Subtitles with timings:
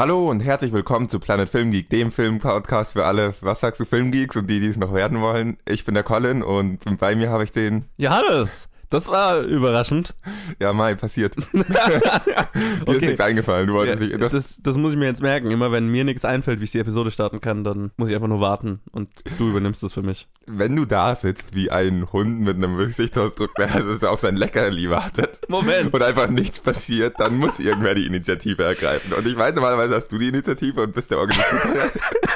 [0.00, 3.84] Hallo und herzlich willkommen zu Planet Film Geek, dem Film-Podcast für alle, was sagst du,
[3.84, 5.58] Filmgeeks und die, die es noch werden wollen.
[5.66, 10.14] Ich bin der Colin und bei mir habe ich den, Johannes, das war überraschend.
[10.58, 11.36] ja, Mai, passiert.
[11.52, 13.06] Dir ist Okay.
[13.06, 15.50] nichts eingefallen, du Ja, wolltest nicht, das, das, das muss ich mir jetzt merken.
[15.50, 18.28] Immer wenn mir nichts einfällt, wie ich die Episode starten kann, dann muss ich einfach
[18.28, 19.08] nur warten und
[19.38, 20.28] du übernimmst das für mich.
[20.46, 24.90] wenn du da sitzt wie ein Hund mit einem Gesichtsausdruck, der also auf sein Leckerli
[24.90, 25.94] wartet Moment.
[25.94, 29.12] und einfach nichts passiert, dann muss irgendwer die Initiative ergreifen.
[29.12, 31.90] Und ich weiß, normalerweise hast du die Initiative und bist der Organisator.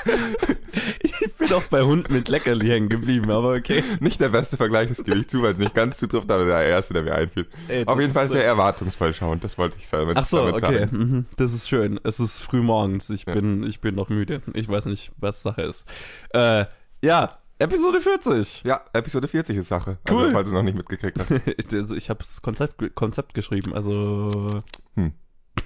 [1.01, 1.13] Ich
[1.45, 3.83] bin auch bei Hund mit Leckerli hängen geblieben, aber okay.
[4.01, 6.63] nicht der beste Vergleich, das gebe ich zu, weil es nicht ganz zutrifft, aber der
[6.63, 7.47] erste, der mir einfiel.
[7.69, 10.39] Ey, Auf jeden Fall ist, sehr äh, erwartungsvoll schauen, das wollte ich damit, Ach so,
[10.39, 10.81] damit okay.
[10.81, 10.97] sagen.
[10.97, 11.27] Mhm.
[11.37, 12.01] Das ist schön.
[12.05, 13.11] Es ist früh morgens.
[13.11, 13.35] Ich Ja.
[13.35, 14.43] bin, ich bin noch müde.
[14.55, 15.87] Ich weiß nicht, was Sache ist.
[16.31, 16.67] Äh,
[17.03, 18.63] ja, Episode 40.
[18.65, 19.99] Ja, Episode 40 ist Sache.
[20.11, 20.23] Cool.
[20.23, 21.31] Also, falls du noch nicht mitgekriegt hast.
[21.57, 24.63] Ich, also ich habe das Konzept, Konzept geschrieben, also.
[24.97, 25.13] Hm.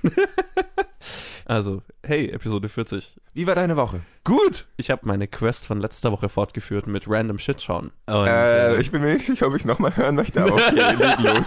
[1.45, 3.17] also, hey, Episode 40.
[3.35, 4.01] Wie war deine Woche?
[4.25, 4.67] Gut!
[4.77, 7.93] Ich habe meine Quest von letzter Woche fortgeführt mit random Shit schauen.
[8.09, 10.75] Äh, äh, ich bin mir nicht sicher, ob ich es nochmal hören möchte, aber okay,
[10.99, 11.47] leg los.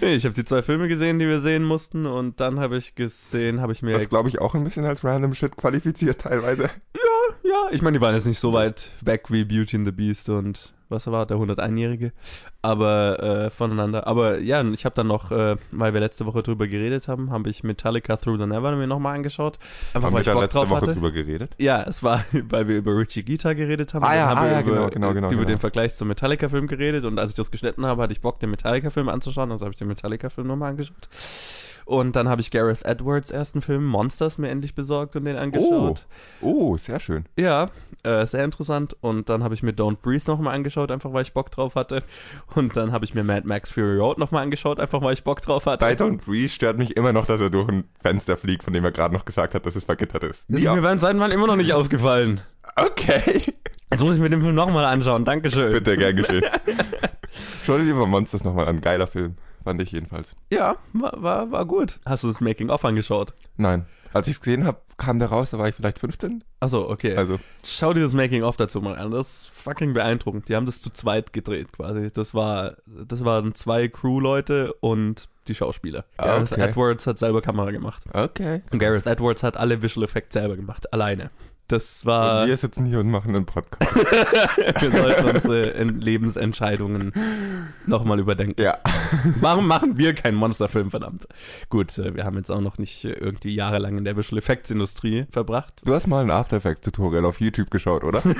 [0.00, 3.60] ich habe die zwei Filme gesehen, die wir sehen mussten, und dann habe ich gesehen,
[3.60, 3.94] habe ich mir.
[3.94, 6.70] Das glaube ich auch ein bisschen als random Shit qualifiziert teilweise.
[7.42, 10.28] ja, ich meine, die waren jetzt nicht so weit weg wie Beauty and the Beast
[10.28, 12.12] und was war der 101-Jährige,
[12.62, 14.06] aber äh, voneinander.
[14.06, 17.50] Aber ja, ich habe dann noch, äh, weil wir letzte Woche drüber geredet haben, habe
[17.50, 19.58] ich Metallica Through the Never mir nochmal angeschaut.
[19.92, 20.92] Einfach Haben weil wir ich da Bock letzte drauf Woche hatte.
[20.94, 21.54] drüber geredet?
[21.58, 24.04] Ja, es war, weil wir über Richie Gita geredet haben.
[24.04, 25.44] Ah ja, ah wir ja, über, genau, genau, genau, über genau.
[25.44, 28.50] den Vergleich zum Metallica-Film geredet und als ich das geschnitten habe, hatte ich Bock, den
[28.50, 31.08] Metallica-Film anzuschauen, also habe ich den Metallica-Film nochmal angeschaut.
[31.84, 36.06] Und dann habe ich Gareth Edwards ersten Film Monsters mir endlich besorgt und den angeschaut.
[36.40, 37.24] Oh, sehr schön.
[37.36, 37.70] Ja,
[38.02, 38.96] äh, sehr interessant.
[39.00, 42.02] Und dann habe ich mir Don't Breathe nochmal angeschaut, einfach weil ich Bock drauf hatte.
[42.54, 45.40] Und dann habe ich mir Mad Max Fury Road nochmal angeschaut, einfach weil ich Bock
[45.40, 45.84] drauf hatte.
[45.84, 48.84] Bei Don't Breathe stört mich immer noch, dass er durch ein Fenster fliegt, von dem
[48.84, 50.46] er gerade noch gesagt hat, dass es vergittert ist.
[50.48, 52.40] Das ist mir beim zweiten Mal immer noch nicht aufgefallen.
[52.76, 53.42] Okay.
[53.90, 55.24] Jetzt muss ich mir den Film nochmal anschauen.
[55.24, 55.72] Dankeschön.
[55.72, 56.44] Bitte, gern geschehen.
[57.66, 58.80] Schau dir lieber Monsters nochmal an.
[58.80, 59.36] Geiler Film.
[59.64, 60.34] Fand ich jedenfalls.
[60.50, 62.00] Ja, war, war, war gut.
[62.06, 63.34] Hast du das Making-of angeschaut?
[63.56, 63.86] Nein.
[64.12, 66.44] Als ich es gesehen habe, kam der raus, da war ich vielleicht 15.
[66.60, 67.16] Achso, okay.
[67.16, 69.10] Also, Schau dir das Making-of dazu mal an.
[69.10, 70.48] Das ist fucking beeindruckend.
[70.48, 72.10] Die haben das zu zweit gedreht quasi.
[72.12, 76.04] Das war, das waren zwei Crew-Leute und die Schauspieler.
[76.18, 76.60] Ah, Gareth okay.
[76.62, 78.04] Edwards hat selber Kamera gemacht.
[78.12, 78.62] okay.
[78.70, 81.30] Und Gareth Edwards hat alle Visual Effects selber gemacht, alleine.
[81.72, 83.94] Das Und war, wir sitzen hier und machen einen Podcast.
[84.80, 87.12] wir sollten unsere En- Lebensentscheidungen
[87.86, 88.60] nochmal überdenken.
[88.60, 88.78] ja.
[89.40, 91.26] Warum machen wir keinen Monsterfilm, verdammt?
[91.70, 94.70] Gut, äh, wir haben jetzt auch noch nicht äh, irgendwie jahrelang in der Visual Effects
[94.70, 95.80] Industrie verbracht.
[95.84, 98.22] Du hast mal ein After Effects Tutorial auf YouTube geschaut, oder?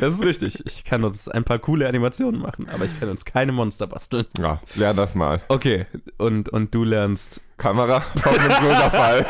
[0.00, 0.62] Das ist richtig.
[0.66, 4.26] Ich kann uns ein paar coole Animationen machen, aber ich kann uns keine Monster basteln.
[4.38, 5.40] ja, lern das mal.
[5.48, 5.86] Okay,
[6.18, 7.40] und, und du lernst.
[7.56, 9.24] Kamera, Fall.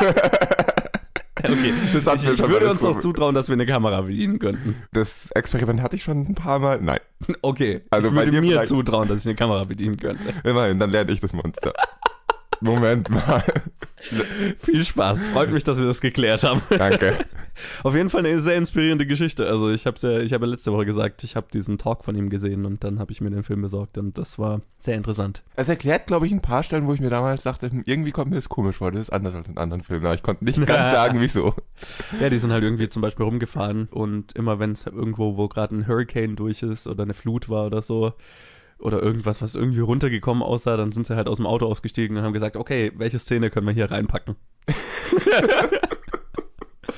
[1.43, 4.01] Okay, Das hatten ich, wir ich würde uns doch das- zutrauen, dass wir eine Kamera
[4.01, 4.75] bedienen könnten.
[4.91, 6.79] Das Experiment hatte ich schon ein paar Mal.
[6.81, 6.99] Nein,
[7.41, 10.33] Okay, Also ich würde mir zutrauen, dass ich eine Kamera bedienen könnte.
[10.43, 11.73] immerhin, dann lerne ich das Monster.
[12.61, 13.43] Moment mal.
[14.57, 15.27] Viel Spaß.
[15.27, 16.61] Freut mich, dass wir das geklärt haben.
[16.69, 17.13] Danke.
[17.83, 19.47] Auf jeden Fall eine sehr inspirierende Geschichte.
[19.47, 22.15] Also ich habe ja, ich habe ja letzte Woche gesagt, ich habe diesen Talk von
[22.15, 25.41] ihm gesehen und dann habe ich mir den Film besorgt und das war sehr interessant.
[25.55, 28.29] Es erklärt, glaube ich, ein paar Stellen, wo ich mir damals dachte, hm, irgendwie kommt
[28.29, 30.63] mir das komisch vor, das ist anders als in anderen Filmen, aber ich konnte nicht
[30.65, 31.55] ganz sagen, wieso.
[32.21, 35.75] Ja, die sind halt irgendwie zum Beispiel rumgefahren und immer wenn es irgendwo, wo gerade
[35.75, 38.13] ein Hurricane durch ist oder eine Flut war oder so
[38.79, 42.23] oder irgendwas, was irgendwie runtergekommen aussah, dann sind sie halt aus dem Auto ausgestiegen und
[42.23, 44.35] haben gesagt, okay, welche Szene können wir hier reinpacken?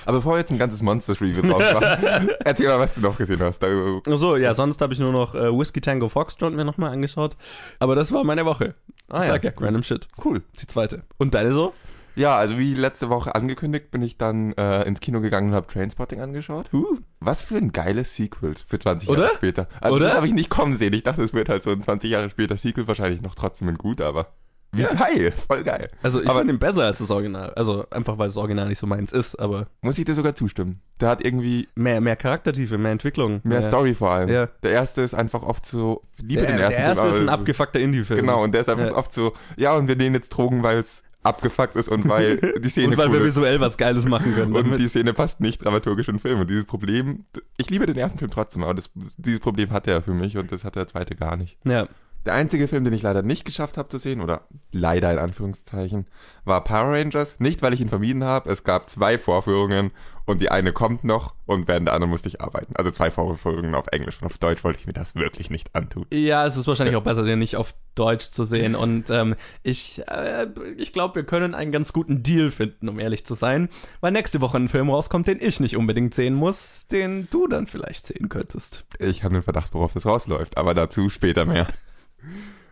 [0.05, 3.41] Aber bevor wir jetzt ein ganzes Monsters-Review drauf machen, erzähl mal, was du noch gesehen
[3.41, 3.63] hast.
[3.63, 7.37] Ach so, ja, sonst habe ich nur noch äh, Whiskey Tango Foxtrot mir nochmal angeschaut.
[7.77, 8.73] Aber das war meine Woche.
[9.09, 9.33] Ah, ich ja.
[9.33, 10.07] sag ja, random shit.
[10.25, 10.41] Cool.
[10.59, 11.03] Die zweite.
[11.17, 11.73] Und deine so?
[12.15, 15.67] Ja, also wie letzte Woche angekündigt, bin ich dann äh, ins Kino gegangen und habe
[15.67, 16.73] Trainspotting angeschaut.
[16.73, 16.97] Uh.
[17.19, 19.23] Was für ein geiles Sequel für 20 Oder?
[19.23, 19.67] Jahre später.
[19.81, 20.05] Also Oder?
[20.07, 20.93] das habe ich nicht kommen sehen.
[20.93, 23.77] Ich dachte, es wird halt so ein 20 Jahre später Sequel, wahrscheinlich noch trotzdem ein
[23.77, 24.27] gut, aber
[24.71, 24.89] wie Ja.
[24.93, 25.89] geil, voll geil.
[26.03, 27.49] Also ich finde ihn besser als das Original.
[27.55, 30.79] Also einfach, weil das Original nicht so meins ist, aber Muss ich dir sogar zustimmen.
[31.01, 33.41] Der hat irgendwie mehr, mehr Charaktertiefe, mehr Entwicklung.
[33.43, 34.29] mehr Story vor allem.
[34.29, 34.45] Ja.
[34.61, 37.19] Der erste ist einfach oft so, ich liebe Der, den ersten der erste Film, ist
[37.21, 38.19] ein abgefuckter Indie-Film.
[38.21, 38.95] Genau, und der ist einfach Ja.
[38.95, 42.69] oft so, ja, und wir nehmen jetzt Drogen, weil es abgefuckt ist und weil die
[42.69, 44.55] Szene Und weil cool wir visuell was Geiles machen können.
[44.55, 46.39] Und die Szene passt nicht dramaturgisch in den Film.
[46.39, 47.25] Und dieses Problem,
[47.57, 50.51] ich liebe den ersten Film trotzdem, aber das, dieses Problem hatte er für mich und
[50.51, 51.57] das hat der zweite gar nicht.
[51.65, 51.87] ja.
[52.25, 54.41] Der einzige Film, den ich leider nicht geschafft habe zu sehen, oder
[54.73, 56.05] leider in Anführungszeichen,
[56.43, 57.39] war Power Rangers.
[57.39, 58.49] Nicht, weil ich ihn vermieden habe.
[58.49, 59.91] Es gab zwei Vorführungen
[60.29, 62.75] und die eine kommt noch und während der anderen musste ich arbeiten.
[62.75, 66.05] Also zwei Vorführungen auf Englisch und auf Deutsch wollte ich mir das wirklich nicht antun.
[66.11, 68.75] Ja, es ist wahrscheinlich auch besser, den nicht auf Deutsch zu sehen.
[68.75, 70.45] Und ähm, ich, äh,
[70.77, 73.69] ich glaube, wir können einen ganz guten Deal finden, um ehrlich zu sein,
[74.01, 77.65] weil nächste Woche ein Film rauskommt, den ich nicht unbedingt sehen muss, den du dann
[77.65, 78.85] vielleicht sehen könntest.
[78.99, 81.67] Ich habe den Verdacht, worauf das rausläuft, aber dazu später mehr.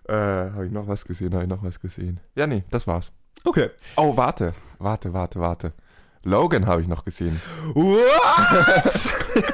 [0.09, 1.33] Äh, habe ich noch was gesehen?
[1.33, 2.21] Habe ich noch was gesehen?
[2.33, 3.11] Ja, nee, das war's.
[3.43, 3.71] Okay.
[3.97, 5.73] Oh, warte, warte, warte, warte.
[6.27, 7.41] Logan habe ich noch gesehen.
[7.73, 9.13] What?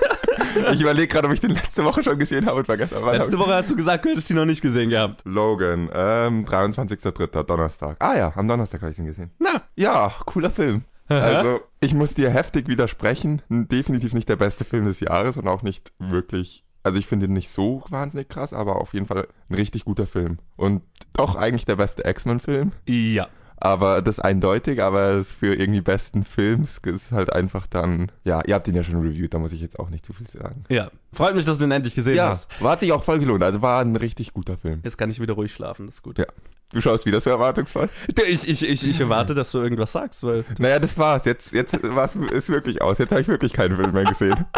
[0.71, 3.17] Ich überlege gerade, ob ich den letzte Woche schon gesehen habe und vergessen habe.
[3.17, 5.21] Letzte Woche hast du gesagt, du hättest ihn noch nicht gesehen gehabt.
[5.25, 7.43] Logan, ähm, 23.03.
[7.43, 7.97] Donnerstag.
[7.99, 9.31] Ah ja, am Donnerstag habe ich ihn gesehen.
[9.39, 9.63] Na.
[9.75, 10.83] Ja, cooler Film.
[11.07, 13.41] Also, ich muss dir heftig widersprechen.
[13.49, 16.63] Definitiv nicht der beste Film des Jahres und auch nicht wirklich.
[16.83, 20.07] Also, ich finde ihn nicht so wahnsinnig krass, aber auf jeden Fall ein richtig guter
[20.07, 20.37] Film.
[20.55, 20.81] Und
[21.15, 22.73] doch eigentlich der beste X-Men-Film.
[22.85, 23.27] Ja.
[23.63, 28.12] Aber das eindeutig, aber es für irgendwie besten Films ist halt einfach dann.
[28.25, 30.27] Ja, ihr habt ihn ja schon reviewed, da muss ich jetzt auch nicht zu viel
[30.27, 30.65] sagen.
[30.68, 30.92] Ja.
[31.13, 32.50] Freut mich, dass du ihn endlich gesehen Ja, hast.
[32.62, 33.42] war hat sich auch voll gelohnt.
[33.42, 34.81] Also war ein richtig guter Film.
[34.83, 36.18] Jetzt kann ich wieder ruhig schlafen, das ist gut.
[36.19, 36.25] Ja.
[36.74, 37.88] Du schaust wieder so erwartungsvoll.
[38.27, 40.44] Ich, ich, ich, ich erwarte, dass du irgendwas sagst, weil.
[40.60, 41.24] Naja, das war's.
[41.24, 42.98] Jetzt, jetzt war's, ist wirklich aus.
[42.98, 44.45] Jetzt habe ich wirklich keinen Film mehr gesehen.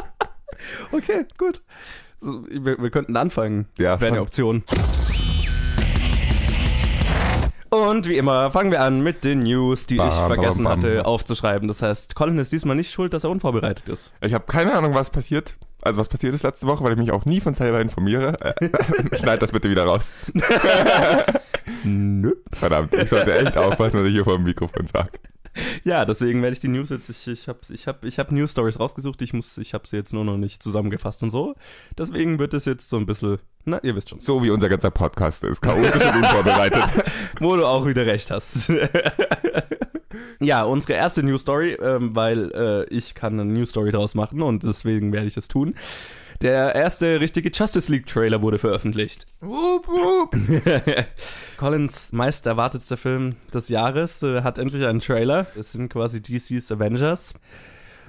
[0.92, 1.62] Okay, gut.
[2.22, 3.68] Wir, wir könnten anfangen.
[3.78, 4.63] Ja, Wäre eine Option.
[7.75, 10.89] Und wie immer fangen wir an mit den News, die Bam, ich vergessen bam, bam.
[10.89, 11.68] hatte aufzuschreiben.
[11.68, 14.13] Das heißt, Colin ist diesmal nicht schuld, dass er unvorbereitet ist.
[14.22, 15.56] Ich habe keine Ahnung, was passiert.
[15.81, 18.38] Also was passiert ist letzte Woche, weil ich mich auch nie von selber informiere.
[18.42, 18.69] Äh,
[19.19, 20.12] Schneid das bitte wieder raus.
[21.83, 22.33] Nö.
[22.54, 25.12] Verdammt, ich sollte echt aufpassen, was ich hier vor dem Mikrofon sage.
[25.84, 28.52] Ja, deswegen werde ich die News jetzt, ich, ich habe ich hab, ich hab News
[28.52, 31.56] Stories rausgesucht, ich muss, ich habe sie jetzt nur noch nicht zusammengefasst und so.
[31.98, 34.92] Deswegen wird es jetzt so ein bisschen, na, ihr wisst schon, So wie unser ganzer
[34.92, 35.62] Podcast ist.
[35.62, 36.84] Chaotisch und unvorbereitet.
[37.40, 38.72] wo du auch wieder recht hast.
[40.40, 44.42] ja, unsere erste News Story, ähm, weil äh, ich kann eine News Story draus machen
[44.42, 45.75] und deswegen werde ich das tun.
[46.41, 49.25] Der erste richtige Justice League Trailer wurde veröffentlicht.
[49.41, 50.35] wup, wup.
[51.57, 55.47] Collins meist erwartetster Film des Jahres äh, hat endlich einen Trailer.
[55.57, 57.33] Es sind quasi DC's Avengers.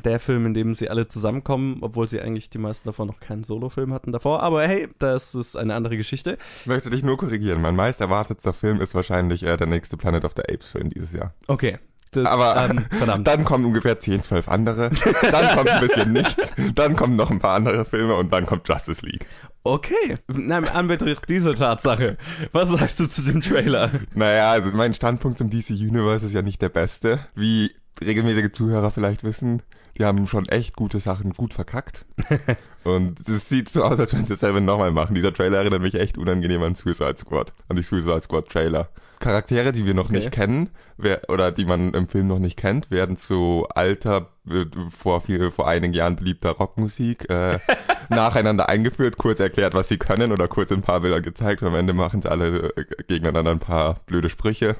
[0.04, 3.44] Der Film, in dem sie alle zusammenkommen, obwohl sie eigentlich die meisten davon noch keinen
[3.44, 4.42] Solo-Film hatten davor.
[4.42, 6.36] Aber hey, das ist eine andere Geschichte.
[6.60, 7.62] Ich möchte dich nur korrigieren.
[7.62, 11.12] Mein meist erwartetster Film ist wahrscheinlich äh, der nächste Planet of the Apes Film dieses
[11.12, 11.32] Jahr.
[11.46, 11.78] Okay.
[12.16, 13.26] Das, Aber ähm, verdammt.
[13.26, 14.90] Dann kommen ungefähr 10, 12 andere.
[15.30, 16.52] Dann kommt ein bisschen nichts.
[16.74, 19.26] Dann kommen noch ein paar andere Filme und dann kommt Justice League.
[19.64, 22.18] Okay, na, im Anbetracht dieser Tatsache,
[22.52, 23.90] was sagst du zu dem Trailer?
[24.14, 27.18] Naja, also mein Standpunkt zum DC Universe ist ja nicht der beste.
[27.34, 29.62] Wie regelmäßige Zuhörer vielleicht wissen,
[29.98, 32.04] die haben schon echt gute Sachen gut verkackt.
[32.84, 35.14] Und es sieht so aus, als wenn sie es selber nochmal machen.
[35.14, 38.88] Dieser Trailer erinnert mich echt unangenehm an Suicide Squad, an die Suicide Squad Trailer.
[39.18, 40.16] Charaktere, die wir noch Okay.
[40.16, 44.64] nicht kennen, wer, oder die man im Film noch nicht kennt, werden zu alter, äh,
[44.90, 47.58] vor, viel, vor einigen Jahren beliebter Rockmusik äh,
[48.08, 51.68] nacheinander eingeführt, kurz erklärt, was sie können oder kurz in ein paar Bildern gezeigt und
[51.68, 54.76] am Ende machen sie alle äh, gegeneinander ein paar blöde Sprüche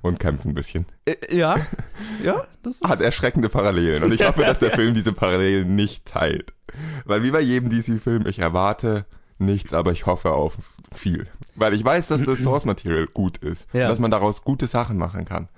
[0.00, 0.86] und kämpfen ein bisschen.
[1.30, 1.54] Ja,
[2.24, 2.88] ja, das ist...
[2.88, 6.54] Hat erschreckende Parallelen und ich hoffe, dass der Film diese Parallelen nicht teilt.
[7.04, 9.04] Weil wie bei jedem DC-Film, ich erwarte
[9.38, 10.54] nichts, aber ich hoffe auf
[10.98, 11.26] viel.
[11.54, 13.66] Weil ich weiß, dass das Source Material gut ist.
[13.72, 13.88] Ja.
[13.88, 15.48] Dass man daraus gute Sachen machen kann.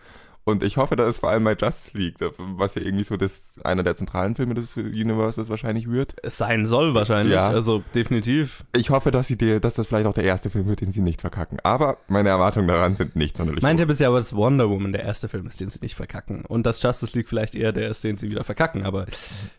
[0.47, 3.59] Und ich hoffe, dass es vor allem bei Justice League, was ja irgendwie so das,
[3.65, 6.17] einer der zentralen Filme des Universes wahrscheinlich wird.
[6.23, 7.49] es sein soll wahrscheinlich, Ja.
[7.49, 8.63] also definitiv.
[8.75, 11.01] Ich hoffe, dass sie dir, dass das vielleicht auch der erste Film wird, den sie
[11.01, 11.61] nicht verkacken.
[11.63, 13.79] Aber meine Erwartungen daran sind nicht sonderlich Mein.
[13.79, 16.45] Tipp ist ja, dass Wonder Woman der erste Film ist, den sie nicht verkacken.
[16.45, 19.07] Und dass Justice League vielleicht eher der ist, den sie wieder verkacken, aber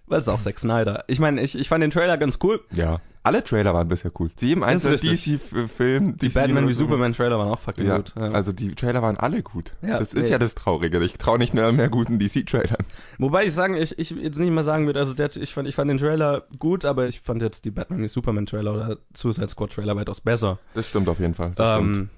[0.05, 1.03] weil es auch Zack Snyder.
[1.07, 2.61] Ich meine, ich, ich fand den Trailer ganz cool.
[2.71, 3.01] Ja.
[3.25, 4.29] Alle Trailer waren bisher cool.
[4.35, 4.97] Zu jedem einzelnen.
[4.99, 6.17] DC-Film.
[6.17, 8.13] Die Batman wie Superman Trailer waren auch fucking Ja, gut.
[8.15, 8.31] Ja.
[8.31, 9.71] also die Trailer waren alle gut.
[9.81, 10.29] Ja, das ist nee.
[10.29, 11.03] ja das Traurige.
[11.03, 12.85] Ich traue nicht mehr mehr guten DC-Trailern.
[13.17, 15.73] Wobei ich sagen, ich, ich jetzt nicht mal sagen würde, also der, ich, fand, ich
[15.73, 19.47] fand den Trailer gut, aber ich fand jetzt die Batman wie Superman Trailer oder Suicide
[19.47, 20.59] Squad Trailer weitaus besser.
[20.75, 21.53] Das stimmt auf jeden Fall.
[21.57, 22.09] Ähm,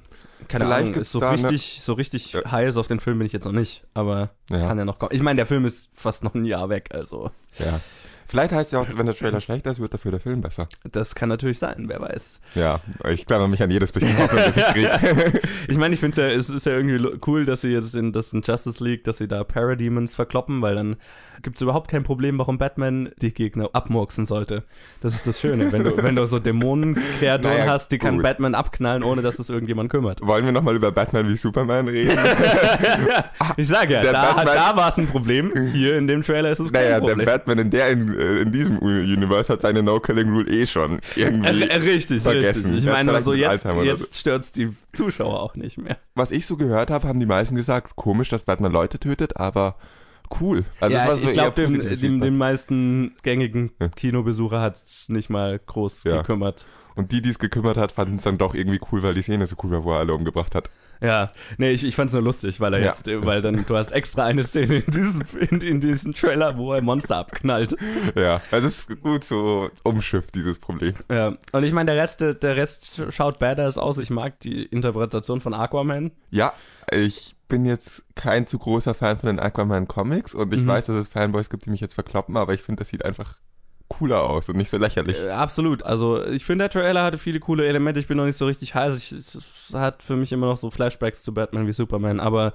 [0.49, 2.51] keine Vielleicht Ahnung, so richtig, so richtig Ja.
[2.51, 5.11] heiß auf den Film bin ich jetzt noch nicht, aber kann ja noch kommen.
[5.13, 7.79] Ich meine, der Film ist fast noch ein Jahr weg, also Ja.
[8.27, 10.67] Vielleicht heißt ja auch, wenn der Trailer schlechter ist, wird dafür der Film besser.
[10.91, 12.39] das kann natürlich sein, wer weiß.
[12.55, 15.41] Ja, ich klammer mich an jedes bisschen Hoffnung, das ich kriege.
[15.69, 18.31] Ich meine, ich finde ja, es ist ja irgendwie cool, dass sie jetzt in das
[18.31, 20.95] in Justice League, dass sie da Parademons verkloppen, weil dann
[21.43, 24.63] gibt es überhaupt kein Problem, warum Batman die Gegner abmurksen sollte.
[25.01, 28.23] Das ist das Schöne, wenn du wenn du so Dämonenkreaturen Naja, hast, die kann gut.
[28.23, 30.21] Batman abknallen, ohne dass es irgendjemand kümmert.
[30.25, 32.17] Wollen wir nochmal über Batman wie Superman reden?
[33.57, 35.51] ich sage ja, Der da, Batman- da war es ein Problem.
[35.73, 37.25] Hier in dem Trailer ist es kein naja, der Problem.
[37.25, 42.23] Batman in der in in diesem Universe hat seine No-Killing-Rule eh schon irgendwie Äh, richtig,
[42.23, 42.63] vergessen.
[42.71, 42.79] richtig.
[42.83, 45.97] Ich hat meine, also jetzt, jetzt stört's die Zuschauer auch nicht mehr.
[46.15, 49.75] Was ich so gehört habe, haben die meisten gesagt, komisch, dass Batman Leute tötet, aber
[50.41, 50.63] cool.
[50.79, 53.87] Also ja, so ich glaube, dem, dem, den meisten gängigen Ja.
[53.89, 56.17] Kinobesucher hat's nicht mal groß Ja.
[56.21, 56.65] gekümmert.
[56.95, 59.45] Und die, die es gekümmert hat, fanden es dann doch irgendwie cool, weil die Szene
[59.45, 60.69] so cool war, wo er alle umgebracht hat.
[61.01, 62.85] Ja, nee, ich, ich fand's nur lustig, weil er Ja.
[62.87, 66.73] jetzt, weil dann, du hast extra eine Szene in diesem, in, in diesem Trailer, wo
[66.73, 67.75] er Monster abknallt.
[68.15, 70.93] Ja, also es ist gut so umschifft, dieses Problem.
[71.11, 73.97] Ja, und ich meine, der Rest, der Rest schaut badass aus.
[73.97, 76.11] Ich mag die Interpretation von Aquaman.
[76.31, 76.53] Ja,
[76.91, 80.67] ich bin jetzt kein zu großer Fan von den Aquaman-Comics und ich Mhm.
[80.67, 83.37] weiß, dass es Fanboys gibt, die mich jetzt verkloppen, aber ich finde, das sieht einfach
[83.89, 85.17] cooler aus und nicht so lächerlich.
[85.17, 85.83] Äh, absolut.
[85.83, 87.99] Also, ich finde, der Trailer hatte viele coole Elemente.
[87.99, 88.97] Ich bin noch nicht so richtig heiß.
[88.97, 89.37] Ich, es
[89.73, 92.53] hat für mich immer noch so Flashbacks zu Batman wie Superman, aber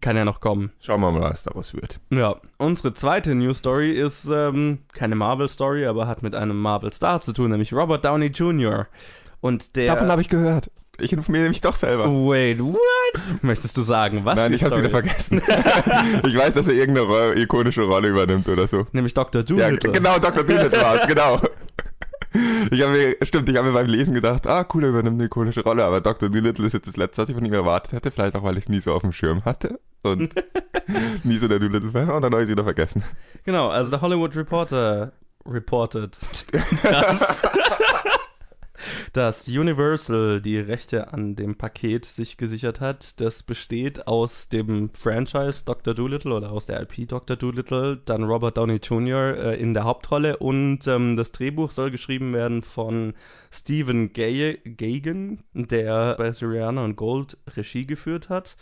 [0.00, 0.72] kann ja noch kommen.
[0.80, 2.00] Schauen wir mal, was daraus wird.
[2.10, 6.92] Ja, unsere zweite News Story ist ähm, keine Marvel Story, aber hat mit einem Marvel
[6.92, 8.86] Star zu tun, nämlich Robert Downey Jr.
[9.40, 9.94] Und der.
[9.94, 10.70] Davon habe ich gehört.
[10.98, 12.06] Ich informiere mich doch selber.
[12.06, 13.42] Wait, what?
[13.42, 15.42] Möchtest du sagen, was Nein, ich hab's wieder vergessen.
[16.24, 18.86] ich weiß, dass er irgendeine Ro ikonische Rolle übernimmt oder so.
[18.92, 19.42] Nämlich Dr.
[19.42, 19.92] Ja, Doolittle.
[19.92, 20.44] genau, Dr.
[20.44, 21.40] Doolittle war's, genau.
[22.70, 25.26] Ich habe mir, stimmt, ich habe mir beim Lesen gedacht, ah, cool, er übernimmt eine
[25.26, 26.28] ikonische Rolle, aber Dr.
[26.28, 28.64] Doolittle ist jetzt das Letzte, was ich von ihm erwartet hätte, vielleicht auch, weil ich
[28.64, 30.34] es nie so auf dem Schirm hatte und
[31.24, 33.04] nie so der Doolittle-Fan war und dann habe ich es wieder vergessen.
[33.44, 35.12] Genau, also der Hollywood Reporter
[35.46, 36.16] reported,
[36.82, 37.42] dass,
[39.12, 43.20] dass Universal die Rechte an dem Paket sich gesichert hat.
[43.20, 45.94] Das besteht aus dem Franchise Dr.
[45.94, 47.36] Doolittle oder aus der IP Dr.
[47.36, 49.36] Doolittle, dann Robert Downey Jr.
[49.36, 53.14] Äh, in der Hauptrolle und ähm, das Drehbuch soll geschrieben werden von
[53.50, 58.56] Stephen Gay Gagan, der bei Syriana und Gold Regie geführt hat.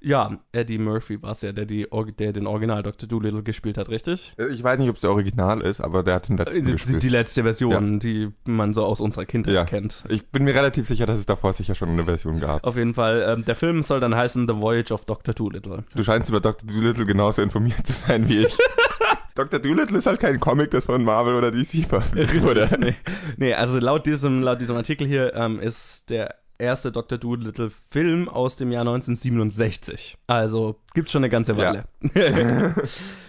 [0.00, 1.86] Ja, Eddie Murphy war es ja, der, die,
[2.18, 3.08] der den Original Dr.
[3.08, 4.32] Doolittle gespielt hat, richtig?
[4.52, 6.72] Ich weiß nicht, ob es der Original ist, aber der hat den letzten Äh, Die,
[6.72, 7.02] gespielt.
[7.02, 9.64] die letzte Version, die man so aus unserer Kindheit Ja.
[9.64, 10.04] kennt.
[10.08, 12.64] ich bin mir relativ sicher, dass es davor sicher schon eine Version gab.
[12.64, 15.34] Auf jeden Fall, ähm, der Film soll dann heißen The Voyage of Dr.
[15.34, 15.84] Doolittle.
[15.94, 16.68] Du scheinst über Dr.
[16.68, 18.56] Doolittle genauso informiert zu sein wie ich.
[19.34, 19.60] Dr.
[19.60, 22.68] Doolittle ist halt kein Comic, das von Marvel oder DC veröffentlicht wurde.
[22.80, 22.94] nee,
[23.36, 27.18] nee, also laut diesem, laut diesem Artikel hier ähm, ist der erste Dr.
[27.18, 30.18] Doolittle-Film aus dem Jahr 1967.
[30.26, 31.84] Also gibt's schon eine ganze Weile.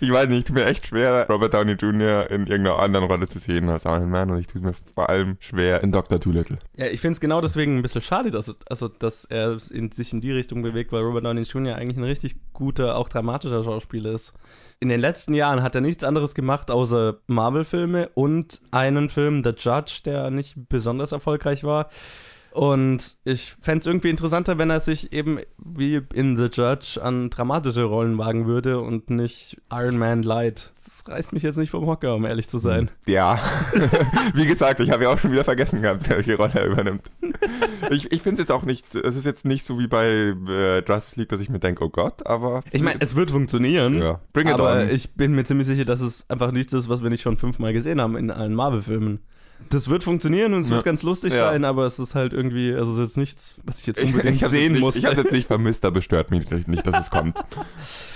[0.01, 2.29] Ich weiß nicht, tut mir echt schwer, Robert Downey Jr.
[2.31, 5.37] in irgendeiner anderen Rolle zu sehen als Iron Man und ich tue mir vor allem
[5.39, 6.19] schwer in Dr.
[6.19, 6.57] Doolittle.
[6.77, 9.91] Ja, ich finde es genau deswegen ein bisschen schade, dass, es, also, dass er in,
[9.91, 11.75] sich in die Richtung bewegt, weil Robert Downey Jr.
[11.75, 14.33] eigentlich ein richtig guter, auch dramatischer Schauspieler ist.
[14.79, 19.51] In den letzten Jahren hat er nichts anderes gemacht, außer Marvel-Filme und einen Film, The
[19.57, 21.89] Judge, der nicht besonders erfolgreich war.
[22.51, 27.29] Und ich fände es irgendwie interessanter, wenn er sich eben wie in The Judge an
[27.29, 30.71] dramatische Rollen wagen würde und nicht Iron Man Light.
[30.83, 32.89] Das reißt mich jetzt nicht vom Hocker, um ehrlich zu sein.
[33.05, 33.39] Ja,
[34.33, 37.03] wie gesagt, ich habe ja auch schon wieder vergessen gehabt, welche Rolle er übernimmt.
[37.91, 40.83] Ich, ich finde es jetzt auch nicht, es ist jetzt nicht so wie bei äh,
[40.85, 42.63] Justice League, dass ich mir denke, oh Gott, aber...
[42.71, 44.01] Ich meine, es wird funktionieren.
[44.01, 44.89] ja, bring it aber on.
[44.89, 47.73] ich bin mir ziemlich sicher, dass es einfach nichts ist, was wir nicht schon fünfmal
[47.73, 49.19] gesehen haben in allen Marvel-Filmen.
[49.69, 50.77] Das wird funktionieren und es Ja.
[50.77, 51.49] wird ganz lustig Ja.
[51.51, 54.07] sein, aber es ist halt irgendwie, also es ist jetzt nichts, was ich jetzt Ich,
[54.07, 54.95] unbedingt ich hab's sehen nicht, muss.
[54.95, 57.39] Ich habe jetzt nicht vermisst, da bestört mich nicht, nicht, dass es kommt.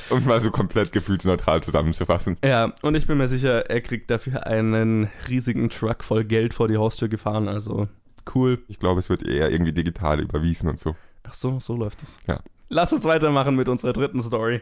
[0.09, 2.37] Um mal so komplett gefühlsneutral zusammenzufassen.
[2.43, 6.67] Ja, und ich bin mir sicher, er kriegt dafür einen riesigen Truck voll Geld vor
[6.67, 7.87] die Haustür gefahren, also
[8.35, 8.59] cool.
[8.67, 10.95] Ich glaube, es wird eher irgendwie digital überwiesen und so.
[11.23, 12.17] Ach so, so läuft es.
[12.27, 12.39] Ja.
[12.69, 14.61] Lass uns weitermachen mit unserer dritten Story.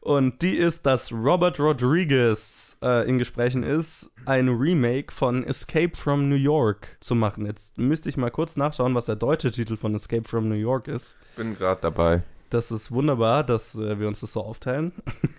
[0.00, 6.28] Und die ist, dass Robert Rodriguez äh, in Gesprächen ist, ein Remake von Escape from
[6.28, 7.46] New York zu machen.
[7.46, 10.88] Jetzt müsste ich mal kurz nachschauen, was der deutsche Titel von Escape from New York
[10.88, 11.16] ist.
[11.36, 12.22] Bin gerade dabei.
[12.50, 14.92] Das ist wunderbar, dass äh, wir uns das so aufteilen.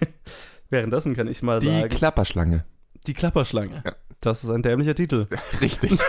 [0.70, 2.66] Währenddessen kann ich mal Die sagen, Klapperschlange.
[3.08, 3.82] die Klapperschlange.
[3.86, 3.94] Ja.
[4.22, 5.28] Das ist ein dämlicher Titel.
[5.62, 5.92] Richtig.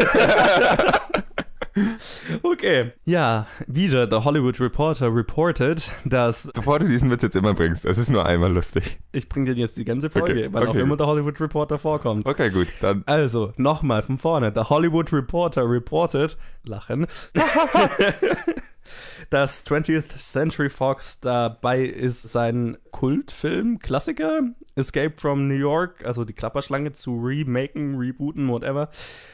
[2.43, 2.93] Okay.
[3.05, 7.99] Ja, wieder The Hollywood Reporter reported, dass Bevor du diesen Witz jetzt immer bringst, es
[7.99, 8.99] ist nur einmal lustig.
[9.13, 10.81] ich bringe dir jetzt die ganze Folge, Okay, weil auch okay.
[10.81, 12.27] immer der Hollywood Reporter vorkommt.
[12.29, 14.53] Okay, gut, dann Also, nochmal von vorne.
[14.55, 17.07] The Hollywood Reporter reported, lachen,
[19.31, 24.43] dass 20th Century Fox dabei ist, seinen Kultfilm, Klassiker,
[24.77, 28.89] Escape from New York, also die Klapperschlange zu remaken, rebooten, whatever,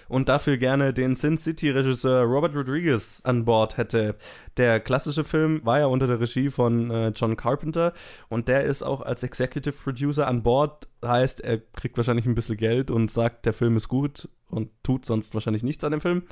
[0.09, 4.17] und dafür gerne den Sin City-Regisseur Robert Rodriguez an Bord hätte.
[4.57, 7.93] Der klassische Film war ja unter der Regie von äh, John Carpenter
[8.29, 10.89] und der ist auch als Executive Producer an Bord.
[11.05, 15.05] Heißt, er kriegt wahrscheinlich ein bisschen Geld und sagt, der Film ist gut und tut
[15.05, 16.23] sonst wahrscheinlich nichts an dem Film.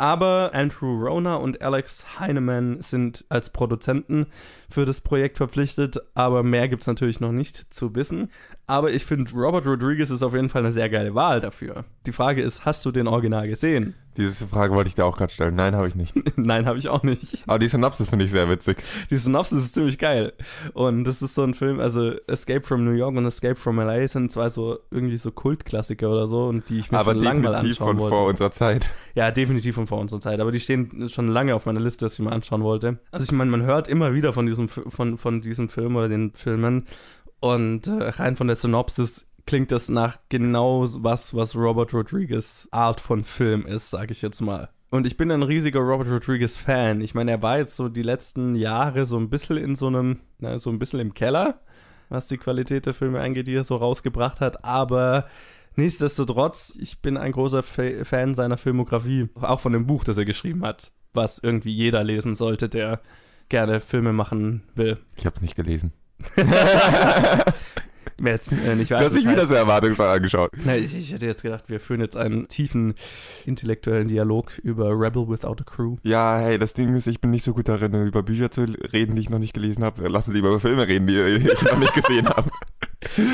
[0.00, 4.28] Aber Andrew Rona und Alex Heinemann sind als Produzenten
[4.70, 8.30] für das Projekt verpflichtet, aber mehr gibt es natürlich noch nicht zu wissen.
[8.66, 11.84] Aber ich finde, Robert Rodriguez ist auf jeden Fall eine sehr geile Wahl dafür.
[12.06, 13.94] Die Frage ist, hast du den Original gesehen?
[14.20, 15.54] Diese Frage wollte ich dir auch gerade stellen.
[15.54, 16.14] Nein, habe ich nicht.
[16.36, 17.42] Nein, habe ich auch nicht.
[17.46, 18.82] Aber die Synopsis finde ich sehr witzig.
[19.10, 20.32] Die Synopsis ist ziemlich geil.
[20.74, 24.06] Und das ist so ein Film, also Escape from New York und Escape from LA
[24.08, 27.40] sind zwei so irgendwie so Kultklassiker oder so und die ich mir Aber schon lange
[27.40, 28.16] mal definitiv anschauen von wollte.
[28.16, 28.90] vor unserer Zeit.
[29.14, 30.40] Ja, definitiv von vor unserer Zeit.
[30.40, 32.98] Aber die stehen schon lange auf meiner Liste, dass ich mal anschauen wollte.
[33.12, 36.32] Also ich meine, man hört immer wieder von diesem, von, von diesem Film oder den
[36.34, 36.86] Filmen.
[37.40, 43.00] Und äh, rein von der Synopsis klingt das nach genau was, was Robert Rodriguez Art
[43.00, 44.70] von Film ist, sage ich jetzt mal.
[44.90, 47.00] Und ich bin ein riesiger Robert Rodriguez Fan.
[47.00, 50.18] Ich meine, er war jetzt so die letzten Jahre so ein bisschen in so einem,
[50.38, 51.60] na, so ein bisschen im Keller,
[52.08, 54.64] was die Qualität der Filme angeht, die er so rausgebracht hat.
[54.64, 55.26] Aber
[55.76, 59.28] nichtsdestotrotz, ich bin ein großer Fa Fan seiner Filmografie.
[59.40, 63.00] Auch von dem Buch, das er geschrieben hat, was irgendwie jeder lesen sollte, der
[63.48, 64.98] gerne Filme machen will.
[65.16, 65.92] Ich habe es nicht gelesen.
[68.22, 70.50] Wer jetzt äh, nicht weiß, Du hast dich wieder so erwartungsvoll angeschaut.
[70.64, 72.94] Na, ich, ich hätte jetzt gedacht, wir führen jetzt einen tiefen
[73.46, 75.96] intellektuellen Dialog über Rebel Without a Crew.
[76.02, 79.14] Ja, hey, das Ding ist, ich bin nicht so gut darin, über Bücher zu reden,
[79.14, 80.06] die ich noch nicht gelesen habe.
[80.08, 82.50] Lass uns lieber über Filme reden, die ich noch nicht gesehen habe.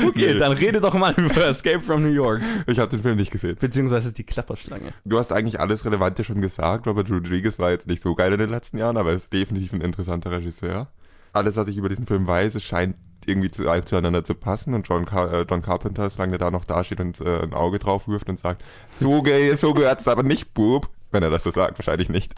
[0.07, 2.41] Okay, dann rede doch mal über Escape from New York.
[2.65, 3.57] Ich habe den Film nicht gesehen.
[3.59, 4.93] Beziehungsweise die Klapperschlange.
[5.03, 6.87] Du hast eigentlich alles Relevante schon gesagt.
[6.87, 9.73] Robert Rodriguez war jetzt nicht so geil in den letzten Jahren, aber er ist definitiv
[9.73, 10.87] ein interessanter Regisseur.
[11.33, 12.95] Alles, was ich über diesen Film weiß, es scheint
[13.27, 16.65] irgendwie zu, zueinander zu passen und John, Car äh, John Carpenter, solange der da noch
[16.65, 18.63] dasteht und äh, ein Auge drauf wirft und sagt,
[18.95, 20.89] so, ge so gehört's aber nicht, Bub.
[21.11, 22.33] Wenn er das so sagt, wahrscheinlich nicht.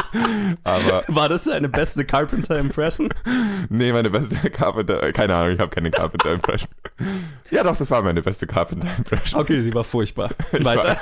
[0.64, 3.08] aber War das seine beste Carpenter-Impression?
[3.68, 6.68] nee, meine beste Carpenter, keine Ahnung, ich habe keine Carpenter-Impression.
[7.50, 9.40] ja doch, das war meine beste Carpenter-Impression.
[9.40, 10.30] Okay, sie war furchtbar.
[10.52, 10.96] Weiter.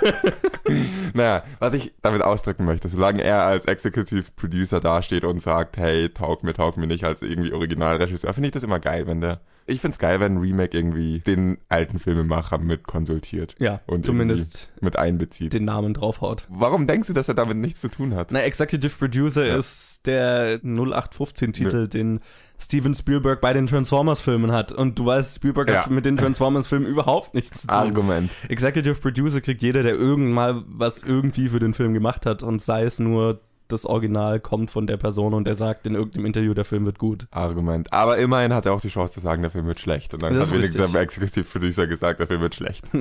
[1.15, 6.11] Naja, was ich damit ausdrücken möchte, solange er als Executive Producer dasteht und sagt, hey,
[6.11, 9.41] taugt mir, taugt mir nicht als irgendwie Originalregisseur, finde ich das immer geil, wenn der.
[9.69, 14.05] Ich finde es geil, wenn ein Remake irgendwie den alten Filmemacher mit konsultiert Ja, und
[14.05, 15.53] zumindest mit einbezieht.
[15.53, 16.47] den Namen draufhaut.
[16.49, 18.33] Warum denkst du, dass er damit nichts zu tun hat?
[18.33, 19.57] Na, Executive Producer Ja.
[19.57, 22.21] ist der 0815-Titel, den
[22.61, 24.73] Steven Spielberg bei den Transformers-Filmen hat.
[24.73, 25.93] Und du weißt, Spielberg hat Ja.
[25.93, 27.77] mit den Transformers-Filmen überhaupt nichts zu tun.
[27.77, 28.31] Argument.
[28.49, 32.61] Executive Producer kriegt jeder, der irgendwann mal was irgendwie für den Film gemacht hat und
[32.61, 36.55] sei es nur das Original kommt von der Person und der sagt in irgendeinem Interview,
[36.55, 37.27] der Film wird gut.
[37.31, 37.93] Argument.
[37.93, 40.15] Aber immerhin hat er auch die Chance zu sagen, der Film wird schlecht.
[40.15, 40.93] Und dann Das hat wenigstens richtig.
[40.93, 42.85] der Executive Producer gesagt, der Film wird schlecht.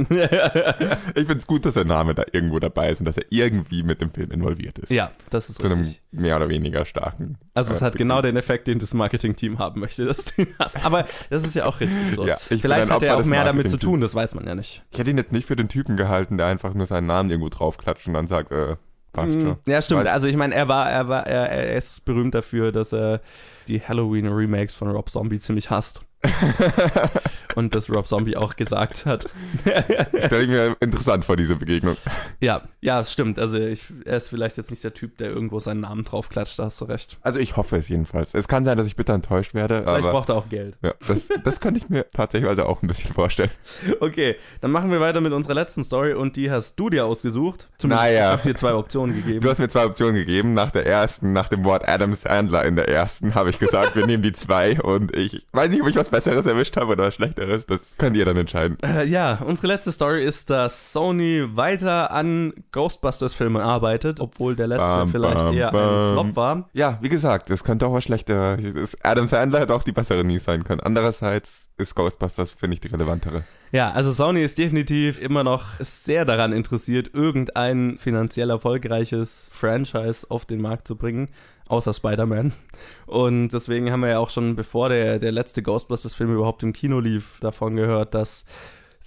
[1.15, 3.83] Ich finde es gut, dass der Name da irgendwo dabei ist und dass er irgendwie
[3.83, 4.89] mit dem Film involviert ist.
[4.91, 6.01] ja, das ist Zu einem richtig.
[6.11, 7.37] mehr oder weniger starken.
[7.53, 10.47] Also es äh, hat genau den Effekt, den das Marketing-Team haben möchte, dass du ihn
[10.59, 10.83] hast.
[10.85, 12.25] Aber das ist ja auch richtig so.
[12.27, 14.83] Ja, Vielleicht hat er auch mehr damit zu tun, das weiß man ja nicht.
[14.91, 17.49] Ich hätte ihn jetzt nicht für den Typen gehalten, der einfach nur seinen Namen irgendwo
[17.49, 18.75] draufklatscht und dann sagt, äh,
[19.17, 19.49] passt schon.
[19.49, 19.99] Mm, Ja, stimmt.
[20.01, 23.19] Weil- Also ich meine, er war, er war, er, er ist berühmt dafür, dass er
[23.67, 26.01] die Halloween-Remakes von Rob Zombie ziemlich hasst.
[27.55, 29.27] Und dass Rob Zombie auch gesagt hat.
[29.63, 31.97] Stelle ich mir interessant vor, diese Begegnung.
[32.39, 33.39] ja, ja, stimmt.
[33.39, 36.65] Also ich, er ist vielleicht jetzt nicht der Typ, der irgendwo seinen Namen draufklatscht, da
[36.65, 37.17] hast du recht.
[37.21, 38.35] Also ich hoffe es jedenfalls.
[38.35, 40.77] Es kann sein, dass ich bitter enttäuscht werde, Vielleicht aber braucht er auch Geld.
[40.83, 43.49] ja, das, das könnte ich mir tatsächlich also auch ein bisschen vorstellen.
[43.99, 47.67] Okay, dann machen wir weiter mit unserer letzten Story und die hast du dir ausgesucht.
[47.79, 48.25] Zumindest Naja.
[48.25, 49.41] ich habe dir zwei Optionen gegeben.
[49.41, 50.53] Du hast mir zwei Optionen gegeben.
[50.53, 54.05] Nach der ersten, nach dem Wort Adam Sandler in der ersten, habe ich gesagt, wir
[54.05, 57.15] nehmen die zwei und ich weiß nicht, ob ich was Besseres erwischt habe oder was
[57.15, 57.65] Schlechteres.
[57.65, 58.77] Das könnt ihr dann entscheiden.
[58.83, 64.85] Äh, ja, unsere letzte Story ist, dass Sony weiter an Ghostbusters-Filmen arbeitet, obwohl der letzte
[64.85, 66.13] Bam, vielleicht bam, eher ein bam.
[66.13, 66.69] Flop war.
[66.73, 68.97] Ja, wie gesagt, es könnte auch was Schlechteres.
[69.03, 70.81] Adam Sandler hätte auch die bessere News sein können.
[70.81, 73.43] Andererseits ist Ghostbusters, finde ich, die relevantere.
[73.71, 80.45] Ja, also Sony ist definitiv immer noch sehr daran interessiert, irgendein finanziell erfolgreiches Franchise auf
[80.45, 81.29] den Markt zu bringen,
[81.67, 82.53] außer Spider-Man.
[83.07, 86.99] Und deswegen haben wir ja auch schon, bevor der, der letzte Ghostbusters-Film überhaupt im Kino
[87.01, 88.45] lief, davon gehört, dass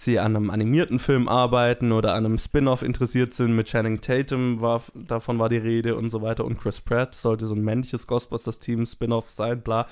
[0.00, 3.54] sie an einem animierten Film arbeiten oder an einem Spin-off interessiert sind.
[3.54, 6.44] Mit Channing Tatum war, davon war die Rede und so weiter.
[6.44, 9.86] Und Chris Pratt sollte so ein männliches Ghostbusters-Team Spin-off sein, bla.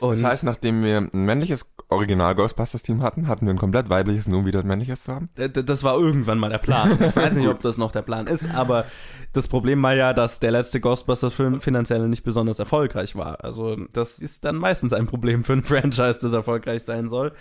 [0.00, 4.40] Und Das heißt, nachdem wir ein männliches Original-Ghostbusters-Team hatten, hatten wir ein komplett weibliches, nur
[4.40, 5.28] um wieder ein männliches zu haben.
[5.34, 6.98] Das war irgendwann mal der Plan.
[7.14, 8.86] Ich weiß nicht, ob das noch der Plan ist, aber
[9.32, 13.44] das Problem war ja, dass der letzte Ghostbusters-Film finanziell nicht besonders erfolgreich war.
[13.44, 17.32] Also das ist dann meistens ein Problem für ein Franchise, das erfolgreich sein soll.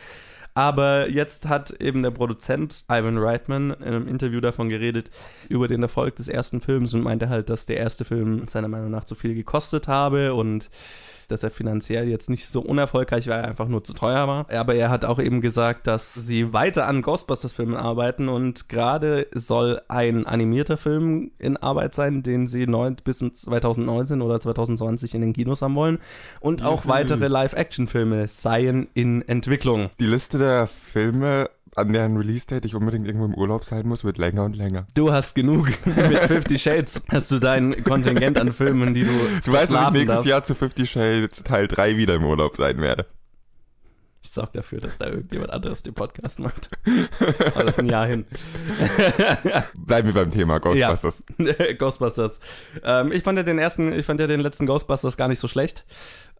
[0.53, 5.09] Aber jetzt hat eben der Produzent Ivan Reitman in einem Interview davon geredet,
[5.49, 8.91] über den Erfolg des ersten Films und meinte halt, dass der erste Film seiner Meinung
[8.91, 10.69] nach zu viel gekostet habe und
[11.27, 14.49] dass er finanziell jetzt nicht so unerfolgreich war, er einfach nur zu teuer war.
[14.49, 19.81] Aber er hat auch eben gesagt, dass sie weiter an Ghostbusters-Filmen arbeiten und gerade soll
[19.87, 25.33] ein animierter Film in Arbeit sein, den sie neun, bis 2019 oder 2020 in den
[25.33, 25.99] Kinos haben wollen.
[26.39, 26.93] Und auch Juhu.
[26.93, 29.89] weitere Live-Action-Filme seien in Entwicklung.
[29.99, 34.17] Die Liste der Filme, an deren Release-Date ich unbedingt irgendwo im Urlaub sein muss, wird
[34.17, 34.87] länger und länger.
[34.93, 35.67] Du hast genug.
[35.85, 39.11] Mit 50 Shades hast du dein Kontingent an Filmen, die du
[39.45, 40.25] Du weißt, dass ich nächstes darfst.
[40.27, 43.05] Jahr zu Fifty Shades Teil 3 wieder im Urlaub sein werde.
[44.25, 46.69] Ich sorg dafür, dass da irgendjemand anderes den Podcast macht.
[47.53, 48.25] Aber das ist ein Jahr hin.
[49.85, 51.23] Bleiben wir beim Thema Ghostbusters.
[51.77, 52.39] Ghostbusters.
[52.85, 55.49] Ähm, ich fand ja den ersten, ich fand ja den letzten Ghostbusters gar nicht so
[55.49, 55.85] schlecht.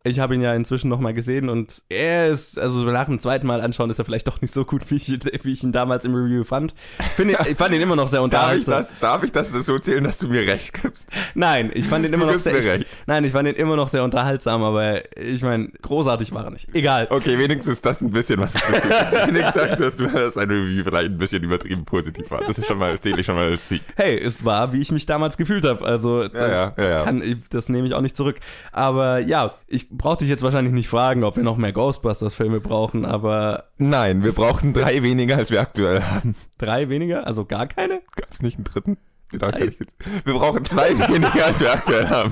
[0.06, 3.62] Ich habe ihn ja inzwischen nochmal gesehen und er ist, also nach dem zweiten Mal
[3.62, 5.08] anschauen, ist er vielleicht doch nicht so gut, wie ich,
[5.46, 6.76] wie ich ihn damals im Review fand.
[7.16, 8.74] Finde, ich fand ihn immer noch sehr Darf ich, unterhaltsam.
[8.74, 11.08] das, darf ich das so zählen, dass du mir recht gibst?
[11.36, 14.04] Nein, ich fand ihn immer noch sehr, ich, nein, ich fand ihn immer noch sehr
[14.04, 16.76] unterhaltsam, aber ich meine, großartig war er nicht.
[16.76, 17.08] Egal.
[17.10, 18.54] Okay, wenigstens das ein bisschen, was
[19.28, 22.42] Wenigstens sagst du, dass du ein Review vielleicht ein bisschen übertrieben positiv war.
[22.46, 23.82] Das ist schon mal, zähle ich schon mal als Sieg.
[23.96, 25.86] Hey, es war, wie ich mich damals gefühlt habe.
[25.86, 27.04] Also ja, ja, ja.
[27.06, 28.36] Kann, ich- das nehme ich auch nicht zurück.
[28.74, 33.06] Aber ja, ich brauche dich jetzt wahrscheinlich nicht fragen, ob wir noch mehr Ghostbusters-Filme brauchen,
[33.06, 36.36] aber Nein, wir brauchten drei weniger, als wir aktuell haben.
[36.58, 38.02] drei weniger, also gar keine?
[38.16, 38.98] Gab es nicht einen dritten?
[39.32, 42.32] Wir brauchen zwei weniger, als wir aktuell haben.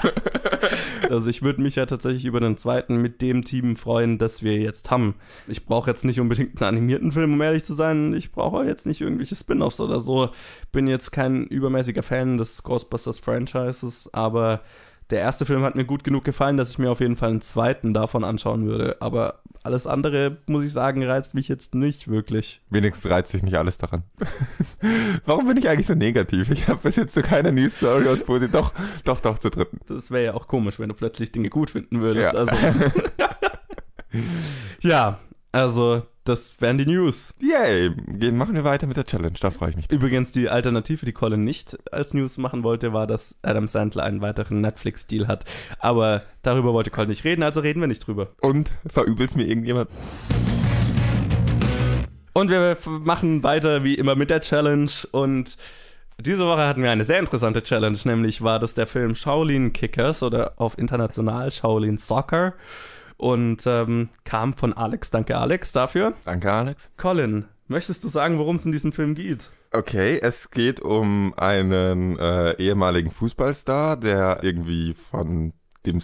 [1.10, 4.58] Also ich würde mich ja tatsächlich über den zweiten mit dem Team freuen, das wir
[4.60, 5.16] jetzt haben.
[5.48, 8.14] Ich brauche jetzt nicht unbedingt einen animierten Film, um ehrlich zu sein.
[8.14, 10.30] Ich brauche jetzt nicht irgendwelche Spin-offs oder so.
[10.72, 14.62] Bin jetzt kein übermäßiger Fan des Ghostbusters-Franchises, aber
[15.12, 17.42] der erste Film hat mir gut genug gefallen, dass ich mir auf jeden Fall einen
[17.42, 18.98] zweiten davon anschauen würde.
[19.02, 22.62] Aber alles andere, muss ich sagen, reizt mich jetzt nicht wirklich.
[22.70, 24.04] Wenigstens reizt sich nicht alles daran.
[25.26, 26.50] Warum bin ich eigentlich so negativ?
[26.50, 28.54] Ich habe bis jetzt zu keiner News Story aus Positiv.
[28.54, 29.80] Doch, doch, doch, zur dritten.
[29.88, 32.34] Das wäre ja auch komisch, wenn du plötzlich Dinge gut finden würdest.
[32.34, 32.40] Ja.
[32.40, 32.56] Also.
[34.80, 35.20] ja,
[35.52, 37.34] also das wären die News.
[37.40, 37.92] Yay!
[38.08, 39.92] Gehen, machen wir weiter mit der Challenge, da freue ich mich.
[39.92, 44.22] Übrigens, die Alternative, die Colin nicht als News machen wollte, war, dass Adam Sandler einen
[44.22, 45.46] weiteren Netflix-Deal hat.
[45.80, 48.30] Aber darüber wollte Colin nicht reden, also reden wir nicht drüber.
[48.42, 49.90] Und verübelt's mir irgendjemand?
[52.34, 55.58] Und wir machen weiter wie immer mit der Challenge und
[56.20, 60.22] diese Woche hatten wir eine sehr interessante Challenge, nämlich war das der Film Shaolin Kickers
[60.22, 62.54] oder auf international Shaolin Soccer
[63.22, 65.12] und ähm, kam von Alex.
[65.12, 66.14] Danke Alex dafür.
[66.26, 66.92] Danke, Alex.
[66.98, 69.52] Colin, möchtest du sagen, worum es in diesem Film geht?
[69.72, 75.54] Okay, es geht um einen äh, ehemaligen Fußballstar, der irgendwie von
[75.86, 76.00] dem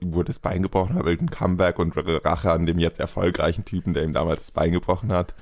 [0.00, 4.04] wurde das Bein gebrochen hat, ein Comeback und Rache an dem jetzt erfolgreichen Typen, der
[4.04, 5.34] ihm damals das Bein gebrochen hat.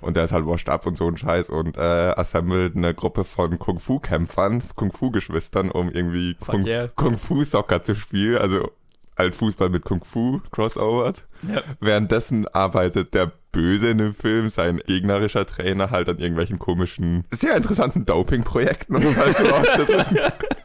[0.00, 1.80] Und der ist halt washed up und so ein Scheiß und äh,
[2.16, 6.88] assembled eine Gruppe von Kung-Fu-Kämpfern, Kung-Fu-Geschwistern, um irgendwie Fuck Kung- yeah.
[6.88, 8.72] Kung-Fu-Soccer zu spielen, also
[9.16, 11.24] halt Fußball mit Kung-Fu crossovert.
[11.46, 11.62] Ja.
[11.80, 17.56] Währenddessen arbeitet der Böse in dem Film, sein gegnerischer Trainer, halt an irgendwelchen komischen, sehr
[17.56, 20.18] interessanten Doping-Projekten, um es halt so auszudrücken.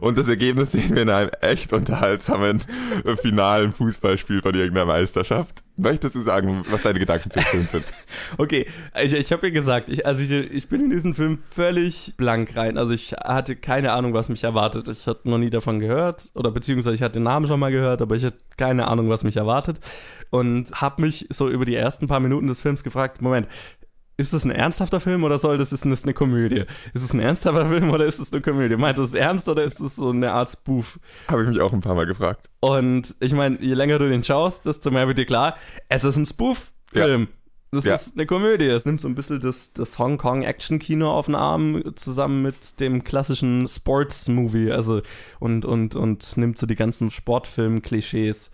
[0.00, 2.62] Und das Ergebnis sehen wir in einem echt unterhaltsamen
[3.04, 5.62] äh, finalen Fußballspiel von irgendeiner Meisterschaft.
[5.76, 7.84] Möchtest du sagen, was deine Gedanken zum Film sind?
[8.36, 8.66] Okay,
[9.02, 12.56] ich, ich habe ja gesagt, ich, also ich, ich bin in diesen Film völlig blank
[12.56, 12.78] rein.
[12.78, 14.88] Also ich hatte keine Ahnung, was mich erwartet.
[14.88, 18.02] Ich hatte noch nie davon gehört oder beziehungsweise ich hatte den Namen schon mal gehört,
[18.02, 19.80] aber ich hatte keine Ahnung, was mich erwartet
[20.30, 23.48] und habe mich so über die ersten paar Minuten des Films gefragt, Moment,
[24.22, 26.64] ist das ein ernsthafter Film oder soll das ist das eine Komödie?
[26.94, 28.76] Ist es ein ernsthafter Film oder ist es eine Komödie?
[28.76, 30.98] Meint es ernst oder ist es so eine Art Spoof?
[31.28, 32.48] Habe ich mich auch ein paar Mal gefragt.
[32.60, 35.56] Und ich meine, je länger du den schaust, desto mehr wird dir klar,
[35.88, 37.28] es ist ein Spoof-Film.
[37.74, 37.94] Das Ja.
[37.94, 38.66] ist eine Komödie.
[38.66, 43.66] Es nimmt so ein bisschen das, das Hongkong-Action-Kino auf den Arm zusammen mit dem klassischen
[43.66, 44.70] Sports-Movie.
[44.70, 45.00] Also
[45.40, 48.50] und, und, und nimmt so die ganzen Sportfilm-Klischees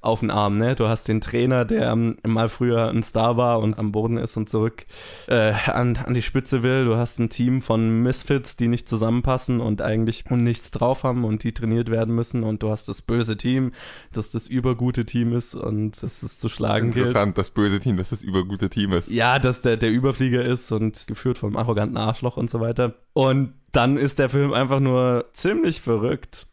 [0.00, 0.76] auf den Arm, ne?
[0.76, 4.36] Du hast den Trainer, der ähm, mal früher ein Star war und am Boden ist
[4.36, 4.86] und zurück
[5.26, 6.84] äh, an, an die Spitze will.
[6.84, 11.42] Du hast ein Team von Misfits, die nicht zusammenpassen und eigentlich nichts drauf haben und
[11.42, 12.44] die trainiert werden müssen.
[12.44, 13.72] Und du hast das böse Team,
[14.12, 17.08] das das übergute Team ist und das es zu schlagen gilt.
[17.08, 19.10] Interessant, das böse Team, dass das übergute Team ist.
[19.10, 22.94] Ja, dass der, der Überflieger ist und geführt vom arroganten Arschloch und so weiter.
[23.14, 26.46] Und dann ist der Film einfach nur ziemlich verrückt.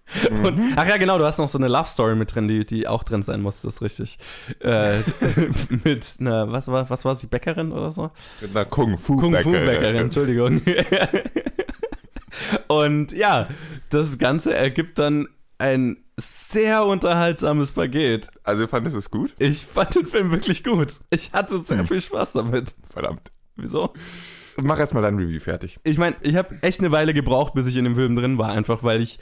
[0.43, 2.87] Und, ach ja, genau, du hast noch so eine Love Story mit drin, die, die
[2.87, 4.17] auch drin sein muss, das ist richtig.
[4.59, 4.99] Äh,
[5.83, 8.11] mit einer, was war, was war sie, Bäckerin oder so?
[8.41, 9.43] Mit einer Kung-Fu-Bäckerin.
[9.43, 10.61] Kung Fu Bäckerin, Entschuldigung.
[12.67, 13.47] Und ja,
[13.89, 18.29] das Ganze ergibt dann ein sehr unterhaltsames Paket.
[18.43, 19.33] Also fandest du es gut?
[19.39, 20.93] Ich fand den Film wirklich gut.
[21.09, 21.87] Ich hatte sehr Hm.
[21.87, 22.73] viel Spaß damit.
[22.91, 23.31] Verdammt.
[23.55, 23.93] Wieso?
[24.57, 25.79] Mach erst mal dein Review fertig.
[25.83, 28.51] Ich meine, ich habe echt eine Weile gebraucht, bis ich in dem Film drin war,
[28.51, 29.19] einfach weil ich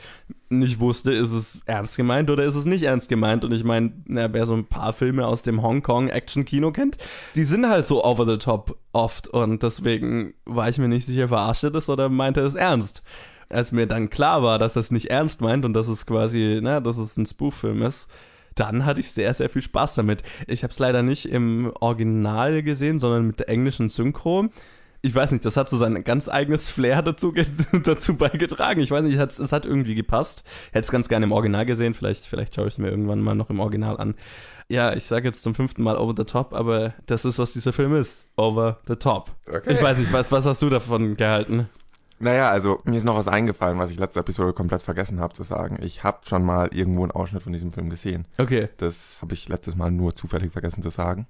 [0.50, 3.44] nicht wusste, ist es ernst gemeint oder ist es nicht ernst gemeint.
[3.44, 6.98] Und ich meine, wer so ein paar Filme aus dem Hongkong-Action-Kino kennt,
[7.36, 9.28] die sind halt so over the top oft.
[9.28, 13.04] Und deswegen war ich mir nicht sicher, verarscht er das oder meinte es ernst.
[13.50, 16.60] Als mir dann klar war, dass er es nicht ernst meint und dass es quasi,
[16.62, 18.08] na, dass es ein Spoof-Film ist,
[18.56, 20.22] dann hatte ich sehr, sehr viel Spaß damit.
[20.46, 24.50] Ich habe es leider nicht im Original gesehen, sondern mit der englischen Synchro.
[25.06, 27.34] Ich weiß nicht, das hat so sein ganz eigenes Flair dazu,
[27.84, 28.80] dazu beigetragen.
[28.80, 30.46] Ich weiß nicht, es hat irgendwie gepasst.
[30.72, 31.94] Hätte es ganz gerne im Original gesehen.
[31.94, 34.16] Vielleicht, vielleicht schaue ich es mir irgendwann mal noch im Original an.
[34.70, 37.74] Ja, ich sage jetzt zum fünften Mal over the top, aber das ist, was dieser
[37.74, 38.28] Film ist.
[38.38, 39.32] Over the top.
[39.46, 39.74] Okay.
[39.74, 41.68] Ich weiß nicht, was, was hast du davon gehalten?
[42.20, 45.44] Naja, also mir ist noch was eingefallen, was ich letzte Episode komplett vergessen habe zu
[45.44, 45.80] sagen.
[45.82, 48.26] Ich habe schon mal irgendwo einen Ausschnitt von diesem Film gesehen.
[48.38, 48.70] Okay.
[48.78, 51.28] Das habe ich letztes Mal nur zufällig vergessen zu sagen.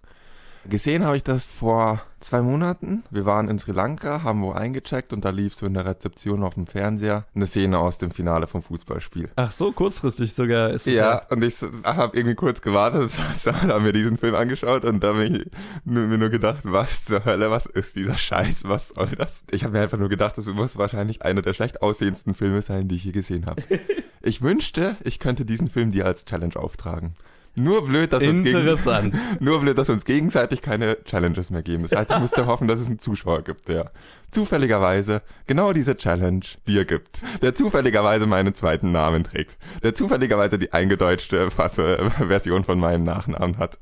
[0.69, 3.04] Gesehen habe ich das vor zwei Monaten.
[3.10, 6.41] Wir waren in Sri Lanka, haben wo eingecheckt und da lief so in der Rezeption
[6.41, 9.30] auf dem Fernseher eine Szene aus dem Finale vom Fußballspiel.
[9.36, 10.93] Ach so, kurzfristig sogar ist es.
[10.93, 11.21] Ja, ja.
[11.30, 13.12] und ich habe irgendwie kurz gewartet,
[13.45, 15.45] haben wir diesen Film angeschaut und da habe ich
[15.84, 19.43] mir nur gedacht, was zur Hölle, was ist dieser Scheiß, was soll das?
[19.52, 22.88] Ich habe mir einfach nur gedacht, das muss wahrscheinlich einer der schlecht aussehendsten Filme sein,
[22.88, 23.62] die ich je gesehen habe.
[24.21, 27.15] ich wünschte, ich könnte diesen Film dir als Challenge auftragen.
[27.55, 29.15] Nur blöd, dass uns Interessant.
[29.39, 31.83] nur blöd, dass wir uns gegenseitig keine Challenges mehr geben.
[31.83, 33.91] Das heißt, ich musste hoffen, dass es einen Zuschauer gibt, der
[34.31, 37.21] zufälligerweise genau diese Challenge dir gibt.
[37.43, 39.57] Der zufälligerweise meinen zweiten Namen trägt.
[39.83, 43.77] Der zufälligerweise die eingedeutschte Fasse, Version von meinem Nachnamen hat.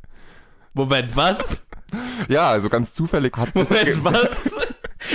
[0.73, 1.65] Moment, was?
[2.27, 3.55] Ja, also ganz zufällig hat.
[3.55, 4.55] Moment, was?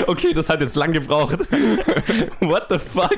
[0.07, 1.39] Okay, das hat jetzt lang gebraucht.
[2.41, 3.15] What the fuck?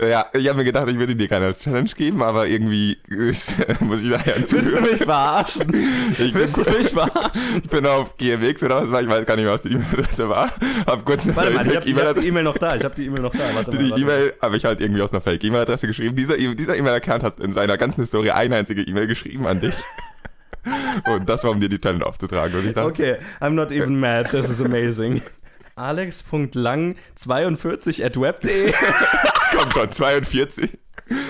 [0.00, 4.00] Ja, ich habe mir gedacht, ich würde dir keine Challenge geben, aber irgendwie ist, muss
[4.00, 5.74] ich daher Willst du mich verarschen?
[6.18, 7.62] Ich Willst bin, du mich verarschen?
[7.62, 10.50] Ich bin auf GMX oder was war, ich weiß gar nicht, was die E-Mail-Adresse war.
[10.86, 12.76] Hab kurz Warte mal, ich habe hab die E-Mail noch da.
[12.76, 13.54] Ich habe die E-Mail noch da.
[13.54, 16.14] Warte die E-Mail habe ich halt irgendwie aus einer Fake-E-Mail-Adresse geschrieben.
[16.14, 19.74] Dieser e-, E-Mail-Account hat in seiner ganzen Historie eine einzige E-Mail geschrieben an dich.
[21.06, 22.58] Und das war, um dir die Challenge aufzutragen.
[22.58, 24.30] Und ich dachte, okay, I'm not even mad.
[24.30, 25.22] This is amazing
[25.76, 28.74] alex.lang42 at web.de.
[29.56, 30.76] Komm schon, 42.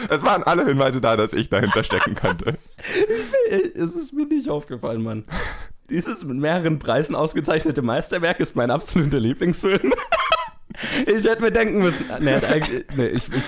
[0.09, 2.56] Es waren alle Hinweise da, dass ich dahinter stecken könnte.
[3.74, 5.24] es ist mir nicht aufgefallen, Mann.
[5.90, 9.92] Dieses mit mehreren Preisen ausgezeichnete Meisterwerk ist mein absoluter Lieblingsfilm.
[11.06, 12.06] ich hätte mir denken müssen.
[12.20, 12.40] Nee,
[12.96, 13.44] nee ich, ich,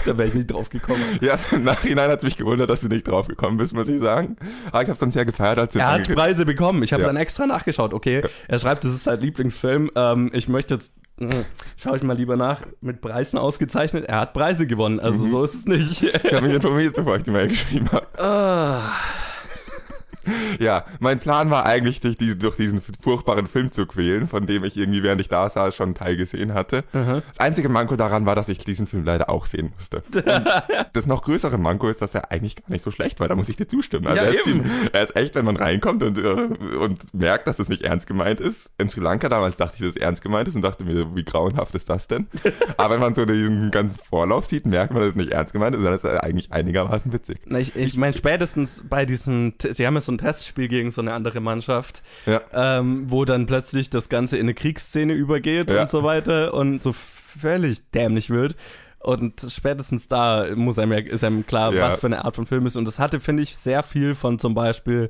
[0.06, 1.02] da wäre ich nicht drauf gekommen.
[1.20, 3.98] Ja, im Nachhinein hat es mich gewundert, dass du nicht drauf gekommen bist, muss ich
[3.98, 4.36] sagen.
[4.68, 6.82] Aber ich habe es dann sehr gefeiert, als Er hat Preise bekommen.
[6.82, 7.08] Ich habe ja.
[7.08, 7.94] dann extra nachgeschaut.
[7.94, 9.90] Okay, er schreibt, das ist sein Lieblingsfilm.
[9.94, 11.44] Ähm, ich möchte jetzt hm,
[11.76, 14.06] Schau ich mal lieber nach, mit Preisen ausgezeichnet.
[14.06, 15.30] Er hat Preise gewonnen, also mhm.
[15.30, 16.02] so ist es nicht.
[16.02, 18.06] ich habe mich informiert, bevor ich die Mail geschrieben habe.
[18.18, 18.92] Ah.
[20.58, 24.64] ja, mein Plan war eigentlich, dich diese, durch diesen furchtbaren Film zu quälen, von dem
[24.64, 26.84] ich irgendwie, während ich da saß, schon einen Teil gesehen hatte.
[26.94, 30.02] Uh Das einzige Manko daran war, dass ich diesen Film leider auch sehen musste.
[30.92, 33.48] das noch größere Manko ist, dass er eigentlich gar nicht so schlecht war, da muss
[33.48, 34.06] ich dir zustimmen.
[34.06, 37.46] Also ja, er, ist ziemlich, er, ist echt, wenn man reinkommt und, äh, und merkt,
[37.46, 38.70] dass es nicht ernst gemeint ist.
[38.78, 41.24] In Sri Lanka damals dachte ich, dass es ernst gemeint ist und dachte mir, wie
[41.24, 42.26] grauenhaft ist das denn?
[42.76, 45.76] Aber wenn man so diesen ganzen Vorlauf sieht, merkt man, dass es nicht ernst gemeint
[45.76, 47.38] ist, dann ist er eigentlich einigermaßen witzig.
[47.46, 51.00] Na, ich ich meine, spätestens bei diesem, sie haben ja so ein Testspiel gegen so
[51.00, 52.40] eine andere Mannschaft, ja.
[52.52, 55.82] ähm, wo dann plötzlich das Ganze in eine Kriegsszene übergeht ja.
[55.82, 58.56] und so weiter und so völlig dämlich wird.
[59.02, 61.86] Und spätestens da muss einem ja, ist einem klar, ja.
[61.86, 62.76] was für eine Art von Film ist.
[62.76, 65.08] Und das hatte, finde ich, sehr viel von zum Beispiel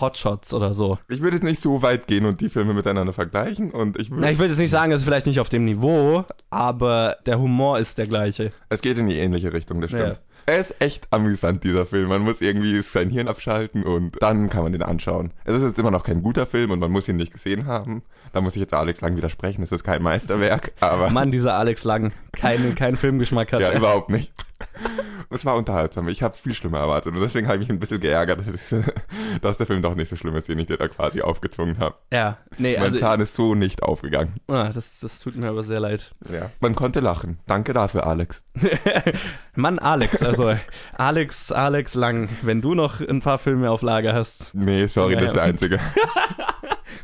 [0.00, 0.98] Hotshots oder so.
[1.08, 3.72] Ich würde jetzt nicht so weit gehen und die Filme miteinander vergleichen.
[3.72, 4.22] Und ich würde.
[4.22, 7.40] Na, ich würde jetzt nicht sagen, es ist vielleicht nicht auf dem Niveau, aber der
[7.40, 8.52] Humor ist der gleiche.
[8.68, 10.16] Es geht in die ähnliche Richtung, das stimmt.
[10.16, 10.31] Ja.
[10.52, 12.10] Er ist echt amüsant, dieser Film.
[12.10, 15.30] Man muss irgendwie sein Hirn abschalten und dann kann man den anschauen.
[15.46, 18.02] Es ist jetzt immer noch kein guter Film und man muss ihn nicht gesehen haben.
[18.34, 19.62] Da muss ich jetzt Alex Lang widersprechen.
[19.62, 21.08] Es ist kein Meisterwerk, aber.
[21.08, 22.12] Mann, dieser Alex Lang.
[22.32, 23.62] Keinen kein Filmgeschmack hat.
[23.62, 24.30] Ja, überhaupt nicht.
[25.34, 26.08] Es war unterhaltsam.
[26.08, 28.74] Ich habe es viel schlimmer erwartet und deswegen habe ich mich ein bisschen geärgert, dass,
[29.40, 31.94] dass, der Film doch nicht so schlimm ist, den ich dir da quasi aufgezwungen habe.
[32.12, 32.98] Ja, nee, mein also.
[32.98, 34.34] Plan ist so nicht aufgegangen.
[34.48, 36.12] Ah, das, das tut mir aber sehr leid.
[36.30, 37.38] Ja, man konnte lachen.
[37.46, 38.42] Danke dafür, Alex.
[39.56, 40.54] Mann, Alex, also
[40.92, 44.54] Alex, Alex Lang, wenn du noch ein paar Filme auf Lager hast.
[44.54, 45.80] Nee, sorry, das ist der einzige.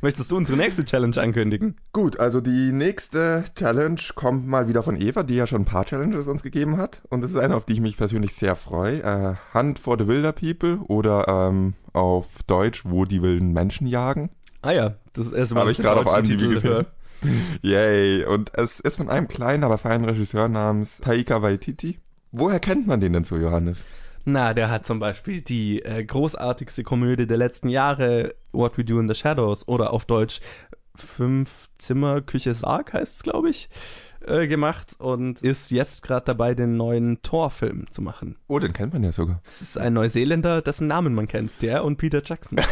[0.00, 1.76] Möchtest du unsere nächste Challenge ankündigen?
[1.92, 5.84] Gut, also die nächste Challenge kommt mal wieder von Eva, die ja schon ein paar
[5.84, 7.02] Challenges uns gegeben hat.
[7.10, 9.02] Und das ist eine, auf die ich mich persönlich sehr freue.
[9.02, 14.30] Äh, Hunt for the Wilder People oder ähm, auf Deutsch, wo die wilden Menschen jagen.
[14.62, 15.62] Ah ja, das ist erste Mal.
[15.62, 16.86] Habe ich gerade auf Titel gesehen.
[17.62, 18.24] Yay.
[18.24, 21.98] Und es ist von einem kleinen, aber feinen Regisseur namens Taika Waititi.
[22.30, 23.84] Woher kennt man den denn so, Johannes?
[24.24, 29.00] Na, der hat zum Beispiel die äh, großartigste Komödie der letzten Jahre, What We Do
[29.00, 30.40] in the Shadows, oder auf Deutsch
[30.94, 33.68] Fünf Zimmer Küche Sarg heißt es, glaube ich,
[34.28, 38.36] äh, gemacht und ist jetzt gerade dabei, den neuen Thor-Film zu machen.
[38.46, 39.40] Oh, den kennt man ja sogar.
[39.48, 42.58] Es ist ein Neuseeländer, dessen Namen man kennt, der und Peter Jackson.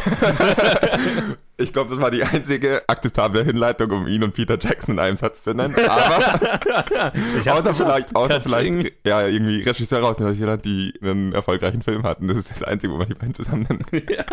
[1.59, 5.15] Ich glaube, das war die einzige akzeptable Hinleitung, um ihn und Peter Jackson in einem
[5.15, 5.73] Satz zu nennen.
[5.87, 7.11] Aber
[7.51, 12.27] außer vielleicht, außer vielleicht ja, irgendwie Regisseure aus Neuseeland, die einen erfolgreichen Film hatten.
[12.27, 13.87] Das ist das Einzige, wo man die beiden zusammen nennt.
[14.07, 14.25] Ja.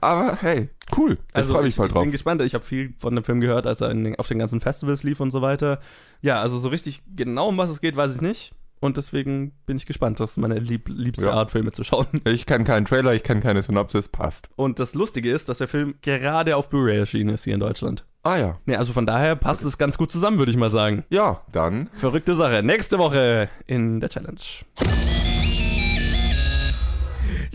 [0.00, 1.18] Aber hey, cool.
[1.28, 2.02] Ich Also freue mich ich, voll ich drauf.
[2.02, 2.42] bin gespannt.
[2.42, 5.20] Ich habe viel von dem Film gehört, als er den, auf den ganzen Festivals lief
[5.20, 5.80] und so weiter.
[6.22, 8.52] Ja, also so richtig genau, um was es geht, weiß ich nicht.
[8.78, 10.20] Und deswegen bin ich gespannt.
[10.20, 11.32] Das ist meine lieb, liebste Ja.
[11.32, 12.06] Art, Filme zu schauen.
[12.26, 14.50] Ich kenne keinen Trailer, ich kenne keine Synopsis, passt.
[14.56, 18.04] Und das Lustige ist, dass der Film gerade auf Blu-ray erschienen ist hier in Deutschland.
[18.22, 18.58] Ah ja.
[18.66, 21.04] Ne, also von daher passt es ganz gut zusammen, würde ich mal sagen.
[21.08, 22.62] Ja, dann Verrückte Sache.
[22.62, 24.40] Nächste Woche in der Challenge.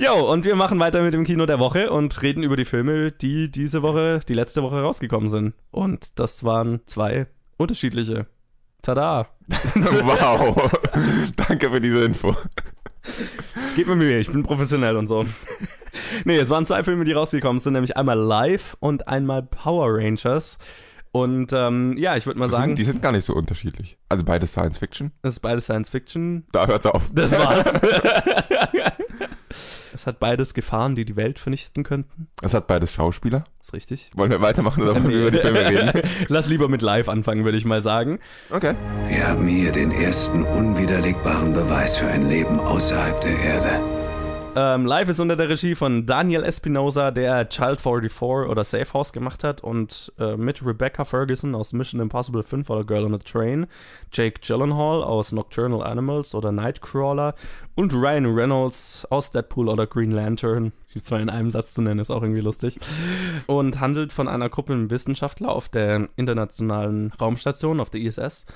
[0.01, 3.11] Jo, und wir machen weiter mit dem Kino der Woche und reden über die Filme,
[3.11, 5.53] die diese Woche, die letzte Woche rausgekommen sind.
[5.69, 8.25] Und das waren zwei unterschiedliche.
[8.81, 9.27] Tada!
[9.75, 10.71] wow.
[11.47, 12.35] Danke für diese Info.
[13.75, 15.23] Gebt mir Mühe, ich bin professionell und so.
[16.25, 20.57] nee, es waren zwei Filme, die rausgekommen sind, nämlich einmal Live und einmal Power Rangers.
[21.13, 23.97] Und ähm, ja, ich würde mal Die sagen, sind, die sind gar nicht so unterschiedlich.
[24.07, 25.11] Also beides Science Fiction.
[25.23, 26.45] es ist beides Science Fiction.
[26.53, 27.09] Da hört's auf.
[27.13, 27.81] Das war's.
[29.93, 32.27] es hat beides Gefahren, die die Welt vernichten könnten.
[32.41, 33.43] Es hat beides Schauspieler.
[33.61, 34.11] ist richtig.
[34.15, 36.01] Wollen wir weitermachen oder wollen wir über die Filme reden?
[36.29, 38.19] Lass lieber mit Live anfangen, würde ich mal sagen.
[38.49, 38.73] Okay.
[39.09, 44.00] Wir haben hier den ersten unwiderlegbaren Beweis für ein Leben außerhalb der Erde.
[44.53, 49.13] Ähm, Live ist unter der Regie von Daniel Espinosa, der Child 44 oder Safe House
[49.13, 53.17] gemacht hat und äh, mit Rebecca Ferguson aus Mission Impossible 5 oder Girl on a
[53.17, 53.65] Train,
[54.11, 57.33] Jake Gyllenhaal aus Nocturnal Animals oder Nightcrawler
[57.75, 60.73] und Ryan Reynolds aus Deadpool oder Green Lantern.
[60.93, 62.77] Die zwei in einem Satz zu nennen, ist auch irgendwie lustig.
[63.47, 68.47] Und handelt von einer Gruppe Wissenschaftler auf der internationalen Raumstation, auf der ISS,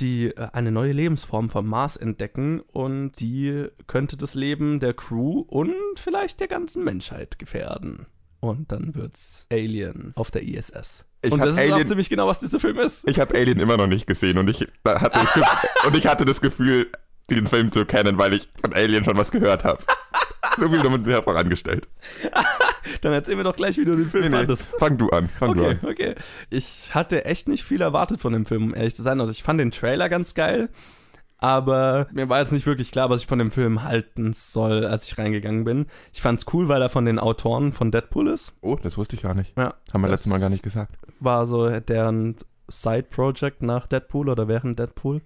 [0.00, 5.40] die äh, eine neue Lebensform vom Mars entdecken und die könnte das Leben der Crew
[5.40, 8.06] und vielleicht der ganzen Menschheit gefährden.
[8.40, 11.06] Und dann wird's Alien auf der ISS.
[11.22, 13.08] Ich und das ist auch ziemlich genau, was dieser Film ist.
[13.08, 15.44] Ich habe Alien immer noch nicht gesehen und ich hatte das Gefühl,
[15.86, 16.92] und ich hatte das Gefühl,
[17.30, 19.82] den Film zu kennen, weil ich von Alien schon was gehört habe.
[20.58, 21.88] So viel damit mir vorangestellt.
[23.02, 24.74] Dann erzähl mir doch gleich, wie du den Film Nee, nee, fandest.
[24.78, 25.28] fang du an.
[25.38, 25.88] Fang du Okay, an.
[25.88, 26.14] okay.
[26.50, 29.20] Ich hatte echt nicht viel erwartet von dem Film, um ehrlich zu sein.
[29.20, 30.68] Also ich fand den Trailer ganz geil,
[31.38, 35.04] aber mir war jetzt nicht wirklich klar, was ich von dem Film halten soll, als
[35.06, 35.86] ich reingegangen bin.
[36.12, 38.54] Ich fand's cool, weil er von den Autoren von Deadpool ist.
[38.62, 39.52] Oh, das wusste ich gar nicht.
[39.58, 40.94] Ja, Haben wir letztes Mal gar nicht gesagt.
[41.20, 42.36] War so deren
[42.68, 45.20] Side-Project nach Deadpool oder während Deadpool.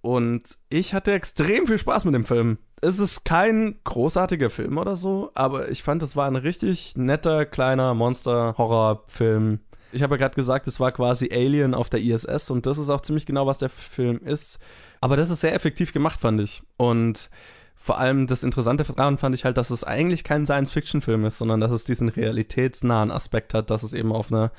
[0.00, 2.58] Und ich hatte extrem viel Spaß mit dem Film.
[2.84, 7.46] Es ist kein großartiger Film oder so, aber ich fand, es war ein richtig netter,
[7.46, 9.60] kleiner Monster-Horror-Film.
[9.92, 12.90] Ich habe ja gerade gesagt, es war quasi Alien auf der ISS und das ist
[12.90, 14.58] auch ziemlich genau, was der Film ist.
[15.00, 16.64] Aber das ist sehr effektiv gemacht, fand ich.
[16.76, 17.30] Und
[17.76, 21.60] vor allem das Interessante daran fand ich halt, dass es eigentlich kein Science-Fiction-Film ist, sondern
[21.60, 24.50] dass es diesen realitätsnahen Aspekt hat, dass es eben auf einer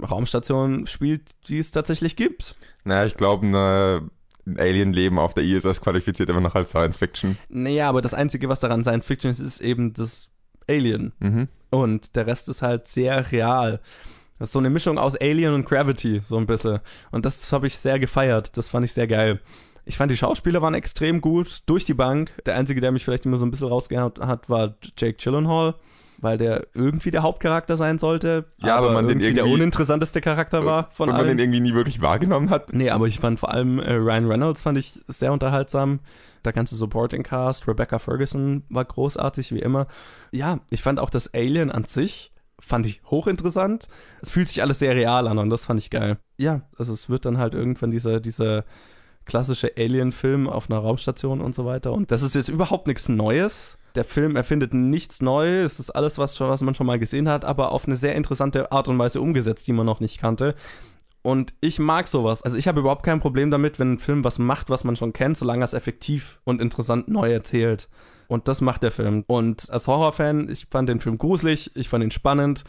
[0.00, 2.54] Raumstation spielt, die es tatsächlich gibt.
[2.84, 4.10] Naja, ich glaube, ne, ein
[4.56, 7.36] Alien-Leben auf der ISS qualifiziert immer noch als Science Fiction.
[7.48, 10.28] Naja, aber das Einzige, was daran Science Fiction ist, ist eben das
[10.68, 11.12] Alien.
[11.18, 11.48] Mhm.
[11.70, 13.80] Und der Rest ist halt sehr real.
[14.38, 16.80] Das ist so eine Mischung aus Alien und Gravity, so ein bisschen.
[17.10, 18.56] Und das habe ich sehr gefeiert.
[18.56, 19.40] Das fand ich sehr geil.
[19.84, 22.32] Ich fand, die Schauspieler waren extrem gut, durch die Bank.
[22.44, 25.76] Der Einzige, der mich vielleicht immer so ein bisschen rausgehauen hat, war Jake Gyllenhaal,
[26.18, 28.46] weil der irgendwie der Hauptcharakter sein sollte.
[28.58, 31.36] Ja, aber man den irgendwie der irgendwie- uninteressanteste Charakter war von und man allen.
[31.36, 32.72] den irgendwie nie wirklich wahrgenommen hat.
[32.72, 36.00] Nee, aber ich fand vor allem äh, Ryan Reynolds fand ich sehr unterhaltsam.
[36.44, 39.86] Der ganze Supporting Cast, Rebecca Ferguson war großartig, wie immer.
[40.30, 43.88] Ja, ich fand auch das Alien an sich, fand ich hochinteressant.
[44.22, 46.18] Es fühlt sich alles sehr real an und das fand ich geil.
[46.36, 48.64] Ja, also es wird dann halt irgendwann dieser, dieser
[49.24, 51.92] klassische Alien-Film auf einer Raumstation und so weiter.
[51.92, 53.76] Und das ist jetzt überhaupt nichts Neues.
[53.96, 55.74] Der Film erfindet nichts Neues.
[55.74, 58.70] Es ist alles, was, was man schon mal gesehen hat, aber auf eine sehr interessante
[58.70, 60.54] Art und Weise umgesetzt, die man noch nicht kannte.
[61.22, 62.42] Und ich mag sowas.
[62.42, 65.12] Also ich habe überhaupt kein Problem damit, wenn ein Film was macht, was man schon
[65.12, 67.88] kennt, solange er es effektiv und interessant neu erzählt.
[68.28, 69.24] Und das macht der Film.
[69.26, 72.64] Und als Horrorfan, ich fand den Film gruselig, ich fand ihn spannend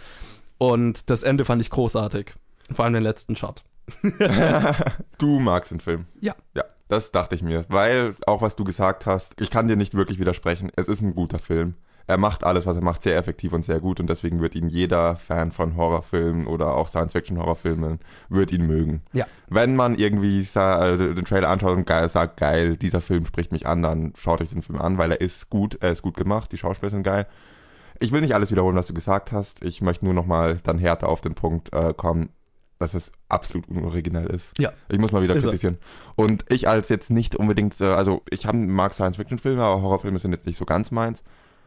[0.58, 2.34] und das Ende fand ich großartig.
[2.72, 3.64] Vor allem den letzten Shot.
[5.18, 6.06] Du magst den Film.
[6.20, 6.36] Ja.
[6.56, 7.66] Ja, das dachte ich mir.
[7.70, 10.72] Weil, auch was du gesagt hast, ich kann dir nicht wirklich widersprechen.
[10.76, 11.76] Es ist ein guter Film.
[12.10, 14.70] Er macht alles, was er macht, sehr effektiv und sehr gut und deswegen wird ihn
[14.70, 19.02] jeder Fan von Horrorfilmen oder auch Science-Fiction-Horrorfilmen wird ihn mögen.
[19.12, 19.26] Ja.
[19.50, 23.68] Wenn man irgendwie äh, den Trailer anschaut und geil, sagt, geil, dieser Film spricht mich
[23.68, 26.54] an, dann schaut euch den Film an, weil er ist gut, er ist gut gemacht,
[26.54, 27.28] die Schauspieler sind geil.
[28.00, 29.64] Ich will nicht alles wiederholen, was du gesagt hast.
[29.66, 32.30] Ich möchte nur nochmal dann härter auf den Punkt äh, kommen.
[32.80, 34.58] Dass es absolut unoriginell ist.
[34.60, 34.74] Ja.
[34.90, 35.50] Ich muss mal wieder Ist er.
[35.50, 35.78] kritisieren.
[36.16, 40.32] Und ich als jetzt nicht unbedingt, äh, also ich hab, mag Science-Fiction-Filme, aber Horrorfilme sind
[40.32, 41.24] jetzt nicht so ganz meins.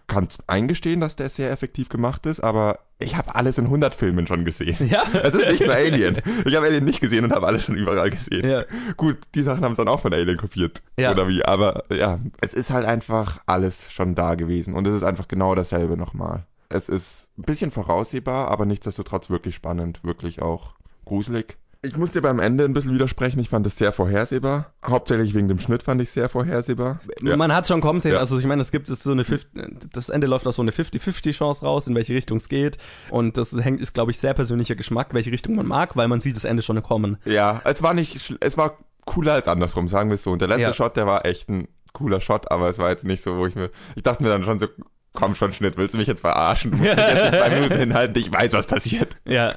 [0.07, 4.27] Kann eingestehen, dass der sehr effektiv gemacht ist, aber ich habe alles in 100 Filmen
[4.27, 4.89] schon gesehen.
[4.89, 5.05] Ja.
[5.23, 6.21] Es ist nicht nur Alien.
[6.45, 8.49] Ich habe Alien nicht gesehen und habe alles schon überall gesehen.
[8.49, 8.65] Ja.
[8.97, 10.83] Gut, die Sachen haben es dann auch von Alien kopiert.
[10.97, 11.13] Ja.
[11.13, 15.05] Oder wie, aber ja, es ist halt einfach alles schon da gewesen und es ist
[15.05, 16.45] einfach genau dasselbe nochmal.
[16.69, 20.75] Es ist ein bisschen voraussehbar, aber nichtsdestotrotz wirklich spannend, wirklich auch
[21.05, 21.57] gruselig.
[21.83, 23.41] Ich muss dir beim Ende ein bisschen widersprechen.
[23.41, 24.75] Ich fand es sehr vorhersehbar.
[24.85, 27.01] Hauptsächlich wegen dem Schnitt fand ich sehr vorhersehbar.
[27.23, 27.39] Ja.
[27.39, 28.13] Man hat schon kommen sehen.
[28.13, 28.19] Ja.
[28.19, 30.73] Also ich meine, es gibt es so eine 50, das Ende läuft auf so eine
[30.73, 32.77] 50-50 Chance raus, in welche Richtung es geht.
[33.09, 36.21] Und das hängt, ist, glaube ich, sehr persönlicher Geschmack, welche Richtung man mag, weil man
[36.21, 37.17] sieht das Ende schon kommen.
[37.25, 38.77] Ja, es war nicht, es war
[39.07, 40.33] cooler als andersrum, sagen wir es so.
[40.33, 40.73] Und der letzte Ja.
[40.75, 43.55] Shot, der war echt ein cooler Shot, aber es war jetzt nicht so, wo ich
[43.55, 44.67] mir, ich dachte mir dann schon so,
[45.13, 46.71] komm schon Schnitt, willst du mich jetzt verarschen?
[46.71, 49.17] Du musst mich jetzt in zwei Minuten hinhalten, ich weiß, was passiert.
[49.25, 49.55] Ja.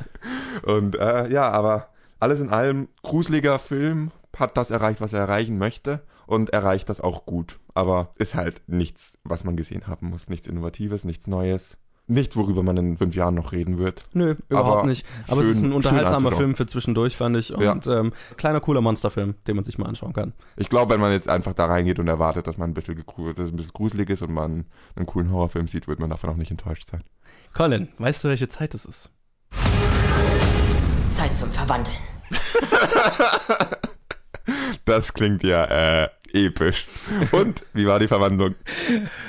[0.64, 1.90] Und äh, ja, aber
[2.20, 7.02] alles in allem, gruseliger Film, hat das erreicht, was er erreichen möchte und erreicht das
[7.02, 7.60] auch gut.
[7.74, 10.30] Aber ist halt nichts, was man gesehen haben muss.
[10.30, 11.78] Nichts Innovatives, nichts Neues.
[12.08, 14.08] Nichts, worüber man in fünf Jahren noch reden wird.
[14.14, 15.06] Nö, überhaupt Aber nicht.
[15.30, 16.34] Aber es schön- ist ein unterhaltsamer.
[16.34, 17.50] Film für zwischendurch, fand ich.
[17.50, 17.72] Ja.
[17.72, 20.34] Und ähm, kleiner, cooler Monsterfilm, den man sich mal anschauen kann.
[20.58, 23.46] Ich glaube, wenn man jetzt einfach da reingeht und erwartet, dass man ein bisschen, dass
[23.46, 24.66] es ein bisschen gruselig ist und man
[24.98, 27.04] einen coolen Horrorfilm sieht, wird man davon auch nicht enttäuscht sein.
[27.54, 29.10] Colin, weißt du, welche Zeit es ist?
[31.10, 31.96] Zeit zum Verwandeln.
[34.86, 36.88] Das klingt ja äh, episch.
[37.32, 38.56] Und wie war die Verwandlung?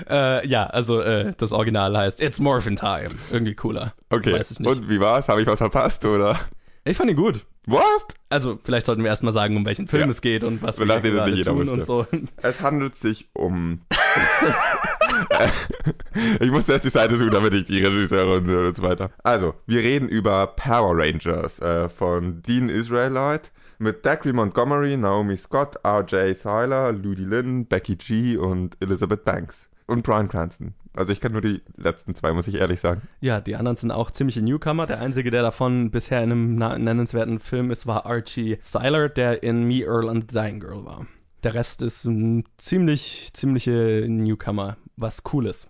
[0.08, 3.10] Äh, ja, also äh, das Original heißt It's Morphin Time.
[3.30, 3.94] Irgendwie cooler.
[4.10, 4.32] Okay.
[4.32, 4.68] Weiß ich nicht.
[4.68, 5.28] Und wie war's?
[5.28, 6.38] Habe ich was verpasst oder?
[6.84, 7.46] Ich fand ihn gut.
[7.66, 8.06] Was?
[8.28, 10.10] Also, vielleicht sollten wir erstmal sagen, um welchen Film Ja.
[10.10, 12.06] es geht und was wir das nicht jeder tun und so.
[12.42, 13.80] Es handelt sich um.
[16.40, 19.10] ich musste erst die Seite suchen, damit ich die Regisseure und, und so weiter.
[19.22, 23.48] Also, wir reden über Power Rangers äh, von Dean Israelite
[23.78, 26.36] mit Dacre Montgomery, Naomi Scott, R.J.
[26.36, 29.68] Seiler, Ludi Lin, Becky G und Elizabeth Banks.
[29.86, 30.74] Und Brian Cranston.
[30.96, 33.02] Also ich kenne nur die letzten zwei, muss ich ehrlich sagen.
[33.20, 34.86] Ja, die anderen sind auch ziemliche Newcomer.
[34.86, 39.64] Der einzige, der davon bisher in einem nennenswerten Film ist, war Archie Seiler, der in
[39.64, 41.06] Me, Earl and the Dying Girl war.
[41.42, 45.68] Der Rest ist ein ziemlich, ziemliche Newcomer, was cool ist.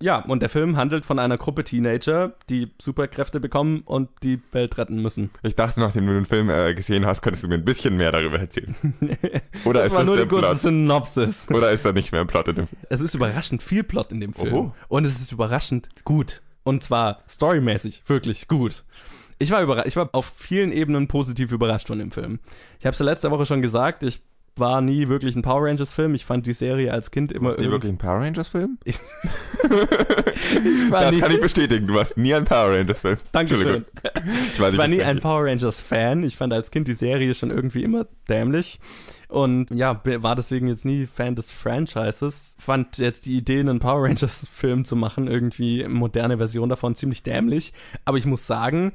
[0.00, 4.76] Ja, und der Film handelt von einer Gruppe Teenager, die Superkräfte bekommen und die Welt
[4.76, 5.30] retten müssen.
[5.42, 8.12] Ich dachte, nachdem du den Film äh, gesehen hast, könntest du mir ein bisschen mehr
[8.12, 8.74] darüber erzählen.
[9.64, 10.58] Oder das ist war das nur der die kurze Plot?
[10.58, 11.48] Synopsis.
[11.50, 12.82] Oder ist da nicht mehr ein Plot in dem Film?
[12.90, 14.52] Es ist überraschend viel Plot in dem Film.
[14.52, 14.74] Oho.
[14.88, 16.42] Und es ist überraschend gut.
[16.62, 18.84] Und zwar storymäßig wirklich gut.
[19.38, 22.38] Ich war überrascht, ich war auf vielen Ebenen positiv überrascht von dem Film.
[22.80, 24.22] Ich habe es ja letzte Woche schon gesagt, ich
[24.58, 26.14] war nie wirklich ein Power Rangers Film.
[26.14, 28.78] Ich fand die Serie als Kind immer Warst nie wirklich ein Power Rangers Film?
[28.86, 29.00] Ich
[30.90, 31.86] war Das nie, kann ich bestätigen.
[31.88, 33.18] Du warst nie ein Power Rangers Film.
[33.32, 33.84] Dankeschön.
[34.52, 36.22] Ich, weiß Ich war nie ein Power Rangers Fan.
[36.22, 38.78] Ich fand als Kind die Serie schon irgendwie immer dämlich.
[39.28, 42.54] Und ja, war deswegen jetzt nie Fan des Franchises.
[42.58, 47.24] Fand jetzt die Idee, einen Power Rangers Film zu machen, irgendwie moderne Version davon, ziemlich
[47.24, 47.72] dämlich.
[48.04, 48.92] Aber ich muss sagen,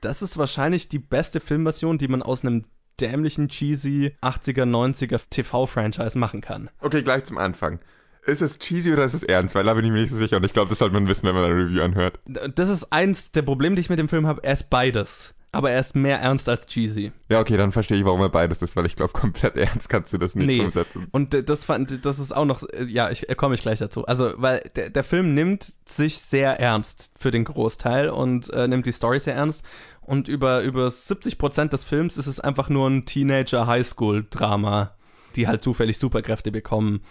[0.00, 2.64] das ist wahrscheinlich die beste Filmversion, die man aus einem
[3.00, 6.70] dämlichen, cheesy 80er, 90er TV-Franchise machen kann.
[6.80, 7.80] Okay, gleich zum Anfang.
[8.24, 9.54] Ist es cheesy oder ist es ernst?
[9.54, 11.26] Weil da bin ich mir nicht so sicher und ich glaube, das sollte man wissen,
[11.26, 12.20] wenn man eine Review anhört.
[12.24, 14.44] Das ist eins der Probleme, die ich mit dem Film habe.
[14.44, 15.34] Er ist beides.
[15.54, 17.12] Aber er ist mehr ernst als cheesy.
[17.28, 20.10] Ja, okay, dann verstehe ich, warum er beides ist, weil ich glaube, komplett ernst kannst
[20.14, 20.60] du das nicht Nee.
[20.60, 21.08] umsetzen.
[21.12, 24.06] Und das fand, das ist auch noch, äh, ja, ich äh, komme ich gleich dazu.
[24.06, 28.86] Also, weil der, der Film nimmt sich sehr ernst für den Großteil und äh, nimmt
[28.86, 29.64] die Story sehr ernst.
[30.00, 34.94] Und über, über 70 Prozent des Films ist es einfach nur ein Teenager-Highschool-Drama,
[35.36, 37.02] die halt zufällig Superkräfte bekommen.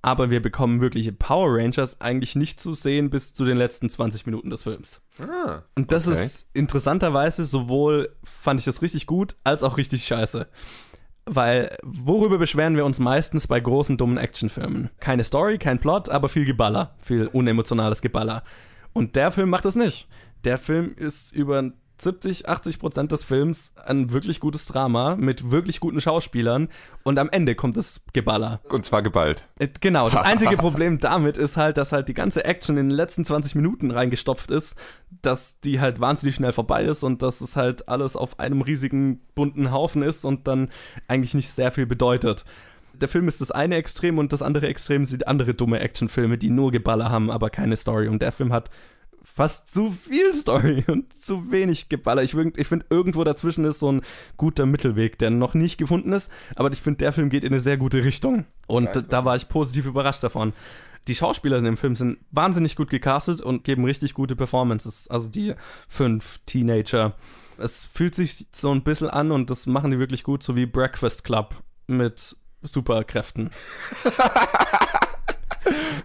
[0.00, 4.26] Aber wir bekommen wirkliche Power Rangers eigentlich nicht zu sehen bis zu den letzten 20
[4.26, 5.02] Minuten des Films.
[5.20, 6.16] Ah, Und das okay.
[6.24, 10.46] ist interessanterweise sowohl fand ich das richtig gut, als auch richtig scheiße.
[11.30, 14.88] Weil, worüber beschweren wir uns meistens bei großen, dummen Actionfilmen?
[14.98, 16.94] Keine Story, kein Plot, aber viel Geballer.
[17.00, 18.44] Viel unemotionales Geballer.
[18.94, 20.08] Und der Film macht das nicht.
[20.44, 21.70] Der Film ist über
[22.00, 26.68] 70, 80 Prozent des Films ein wirklich gutes Drama mit wirklich guten Schauspielern
[27.02, 28.60] und am Ende kommt das Geballer.
[28.68, 29.44] Und zwar geballt.
[29.58, 32.96] Äh, Genau, das einzige Problem damit ist halt, dass halt die ganze Action in den
[32.96, 34.76] letzten 20 Minuten reingestopft ist,
[35.22, 39.20] dass die halt wahnsinnig schnell vorbei ist und dass es halt alles auf einem riesigen
[39.34, 40.70] bunten Haufen ist und dann
[41.06, 42.44] eigentlich nicht sehr viel bedeutet.
[42.94, 46.50] Der Film ist das eine Extrem und das andere Extrem sind andere dumme Actionfilme, die
[46.50, 48.08] nur Geballer haben, aber keine Story.
[48.08, 48.70] Und der Film hat
[49.22, 52.22] fast zu viel Story und zu wenig Geballer.
[52.22, 54.02] Ich, ich finde, irgendwo dazwischen ist so ein
[54.36, 57.60] guter Mittelweg, der noch nicht gefunden ist, aber ich finde, der Film geht in eine
[57.60, 58.46] sehr gute Richtung.
[58.66, 60.52] Und da, da war ich positiv überrascht davon.
[61.06, 65.08] Die Schauspieler in dem Film sind wahnsinnig gut gecastet und geben richtig gute Performances.
[65.08, 65.54] Also die
[65.88, 67.14] fünf Teenager.
[67.56, 70.66] Es fühlt sich so ein bisschen an und das machen die wirklich gut, so wie
[70.66, 71.56] Breakfast Club
[71.86, 73.50] mit Superkräften.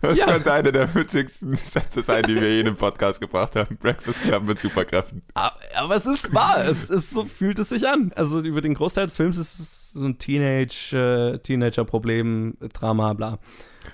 [0.02, 0.26] Das Ja.
[0.26, 3.78] könnte einer der witzigsten Sätze sein, die wir je in einem Podcast gebracht haben.
[3.78, 5.22] Breakfast Club mit Superkräften.
[5.34, 8.12] Aber, aber es ist wahr, es ist so fühlt es sich an.
[8.16, 10.94] Also über den Großteil des Films ist es so ein Teenage,
[11.36, 13.40] äh, Teenager-Problem, Drama, bla.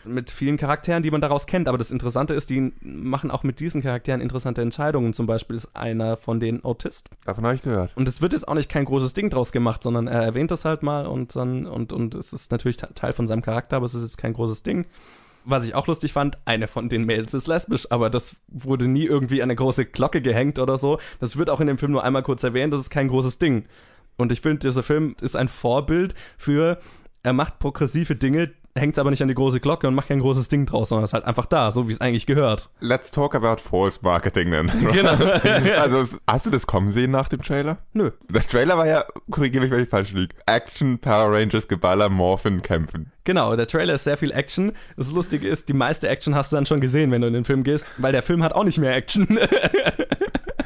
[0.05, 1.67] Mit vielen Charakteren, die man daraus kennt.
[1.67, 5.13] Aber das Interessante ist, die machen auch mit diesen Charakteren interessante Entscheidungen.
[5.13, 7.09] Zum Beispiel ist einer von denen Autist.
[7.25, 7.95] Davon habe ich gehört.
[7.97, 10.63] Und es wird jetzt auch nicht kein großes Ding draus gemacht, sondern er erwähnt das
[10.63, 13.85] halt mal und dann, und, und es ist natürlich te- Teil von seinem Charakter, aber
[13.85, 14.85] es ist jetzt kein großes Ding.
[15.45, 19.05] Was ich auch lustig fand, eine von den Mädels ist lesbisch, aber das wurde nie
[19.05, 20.99] irgendwie an eine große Glocke gehängt oder so.
[21.19, 23.65] Das wird auch in dem Film nur einmal kurz erwähnt, das ist kein großes Ding.
[24.17, 26.79] Und ich finde, dieser Film ist ein Vorbild für,
[27.23, 30.19] er macht progressive Dinge, hängt es aber nicht an die große Glocke und macht kein
[30.19, 32.69] großes Ding draus, sondern ist halt einfach da, so wie es eigentlich gehört.
[32.79, 34.69] Let's talk about false marketing dann.
[34.93, 35.11] Genau.
[35.79, 37.77] also, es- hast du das kommen sehen nach dem Trailer?
[37.93, 38.11] Nö.
[38.29, 40.35] Der Trailer war ja, korrigiere mich, wenn ich falsch liege.
[40.45, 43.11] Action, Power Rangers, Geballer, Morphin, Kämpfen.
[43.25, 44.71] Genau, der Trailer ist sehr viel Action.
[44.97, 47.43] Das Lustige ist, die meiste Action hast du dann schon gesehen, wenn du in den
[47.45, 49.37] Film gehst, weil der Film hat auch nicht mehr Action.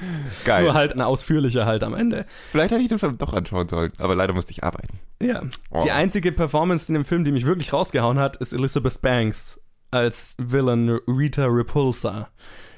[0.45, 0.63] Geil.
[0.63, 2.25] Nur halt eine ausführliche halt am Ende.
[2.51, 4.99] Vielleicht hätte ich den Film doch anschauen sollen, aber leider musste ich arbeiten.
[5.21, 5.41] Ja.
[5.71, 5.81] Oh.
[5.83, 10.35] Die einzige Performance in dem Film, die mich wirklich rausgehauen hat, ist Elizabeth Banks als
[10.39, 12.29] Villain Rita Repulsa.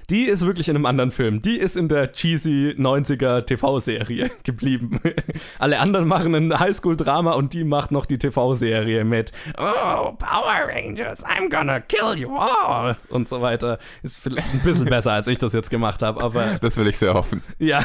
[0.09, 1.41] Die ist wirklich in einem anderen Film.
[1.41, 4.99] Die ist in der cheesy 90er TV-Serie geblieben.
[5.59, 11.25] Alle anderen machen ein Highschool-Drama und die macht noch die TV-Serie mit Oh, Power Rangers,
[11.25, 13.79] I'm gonna kill you all und so weiter.
[14.03, 16.97] Ist vielleicht ein bisschen besser, als ich das jetzt gemacht habe, aber Das will ich
[16.97, 17.41] sehr hoffen.
[17.57, 17.83] ja,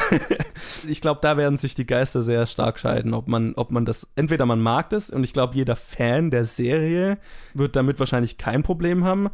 [0.87, 4.07] ich glaube, da werden sich die Geister sehr stark scheiden, ob man, ob man das,
[4.15, 7.17] entweder man mag das und ich glaube, jeder Fan der Serie
[7.53, 9.29] wird damit wahrscheinlich kein Problem haben.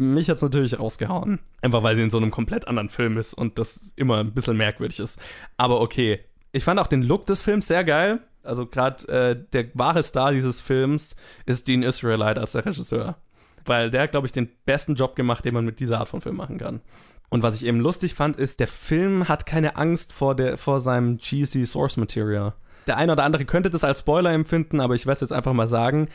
[0.00, 1.40] Mich hat's natürlich rausgehauen.
[1.60, 4.56] Einfach weil sie in so einem komplett anderen Film ist und das immer ein bisschen
[4.56, 5.20] merkwürdig ist.
[5.56, 6.20] Aber okay.
[6.52, 8.20] Ich fand auch den Look des Films sehr geil.
[8.44, 13.16] Also gerade äh, der wahre Star dieses Films ist Dean Israelite als der Regisseur.
[13.64, 16.20] Weil der hat, glaube ich, den besten Job gemacht, den man mit dieser Art von
[16.20, 16.80] Film machen kann.
[17.28, 20.78] Und was ich eben lustig fand, ist, der Film hat keine Angst vor, der, vor
[20.78, 22.54] seinem cheesy Source Material.
[22.86, 25.52] Der eine oder andere könnte das als Spoiler empfinden, aber ich werde es jetzt einfach
[25.52, 26.08] mal sagen.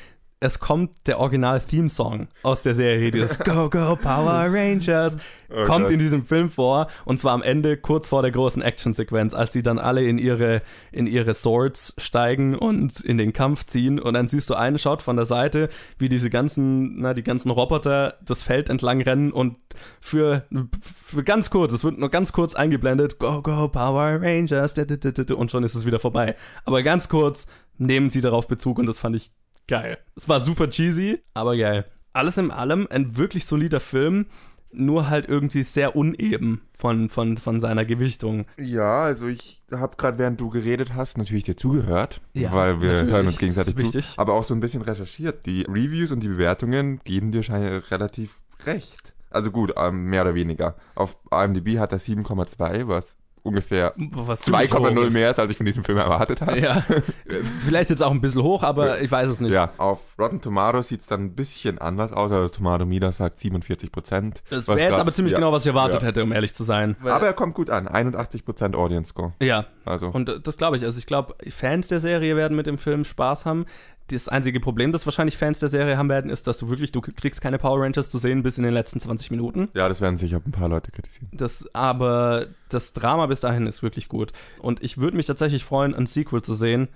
[0.43, 5.17] Es kommt der Original-Theme-Song aus der Serie, dieses Go Go Power Rangers,
[5.49, 9.33] Oh kommt in diesem Film vor und zwar am Ende, kurz vor der großen Action-Sequenz,
[9.33, 14.01] als sie dann alle in ihre, in ihre Swords steigen und in den Kampf ziehen.
[14.01, 17.49] Und dann siehst du einen Shot von der Seite, wie diese ganzen, na, die ganzen
[17.49, 19.55] Roboter das Feld entlang rennen und
[20.01, 20.43] für,
[20.81, 25.63] für ganz kurz, es wird nur ganz kurz eingeblendet, Go Go Power Rangers, und schon
[25.63, 26.35] ist es wieder vorbei.
[26.65, 29.31] Aber ganz kurz nehmen sie darauf Bezug und das fand ich
[29.67, 29.97] geil.
[30.15, 31.85] Es war super cheesy, aber geil.
[32.13, 34.27] Alles in allem ein wirklich solider Film,
[34.71, 38.45] nur halt irgendwie sehr uneben von, von, von seiner Gewichtung.
[38.57, 42.93] Ja, also ich habe gerade, während du geredet hast, natürlich dir zugehört, Ja, weil wir
[42.93, 44.13] natürlich, hören uns gegenseitig zu, wichtig.
[44.17, 45.45] aber auch so ein bisschen recherchiert.
[45.45, 49.13] Die Reviews und die Bewertungen geben dir scheinbar relativ recht.
[49.29, 50.75] Also gut, ähm, mehr oder weniger.
[50.95, 55.13] Auf IMDb hat er 7,2, was ungefähr Was ziemlich hoch 2,0 ist.
[55.13, 56.59] mehr ist, als ich von diesem Film erwartet habe.
[56.59, 56.83] Ja,
[57.59, 59.51] vielleicht jetzt auch ein bisschen hoch, aber ich weiß es nicht.
[59.51, 62.31] Ja, auf Rotten Tomatoes sieht es dann ein bisschen anders aus.
[62.31, 64.41] Also das Tomatometer sagt 47 Prozent.
[64.49, 66.07] Das wäre jetzt aber ziemlich genau, was ich erwartet ja.
[66.07, 66.95] hätte, um ehrlich zu sein.
[67.03, 67.87] Aber er kommt gut an.
[67.87, 69.33] 81 Prozent Audience Score.
[69.41, 70.85] ja, Also Und das glaube ich.
[70.85, 73.65] Also ich glaube, Fans der Serie werden mit dem Film Spaß haben.
[74.09, 76.99] Das einzige Problem, das wahrscheinlich Fans der Serie haben werden, ist, dass du wirklich, du
[77.01, 79.69] kriegst keine Power Rangers zu sehen bis in den letzten 20 Minuten.
[79.73, 81.29] ja, das werden sicher ein paar Leute kritisieren.
[81.31, 84.33] Das, aber das Drama bis dahin ist wirklich gut.
[84.59, 86.89] Und ich würde mich tatsächlich freuen, ein Sequel zu sehen.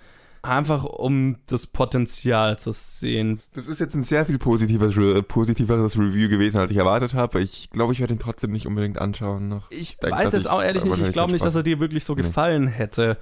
[0.44, 3.42] Einfach um das Potenzial zu sehen.
[3.54, 7.42] Das ist jetzt ein sehr viel positiveres, Re- positiveres Review gewesen, als ich erwartet habe.
[7.42, 9.48] Ich glaube, ich werde ihn trotzdem nicht unbedingt anschauen.
[9.48, 9.70] Noch.
[9.72, 11.80] Ich denke, weiß dass jetzt ich auch ehrlich nicht, ich glaube nicht, dass er dir
[11.80, 12.22] wirklich so Nee.
[12.22, 13.18] gefallen hätte.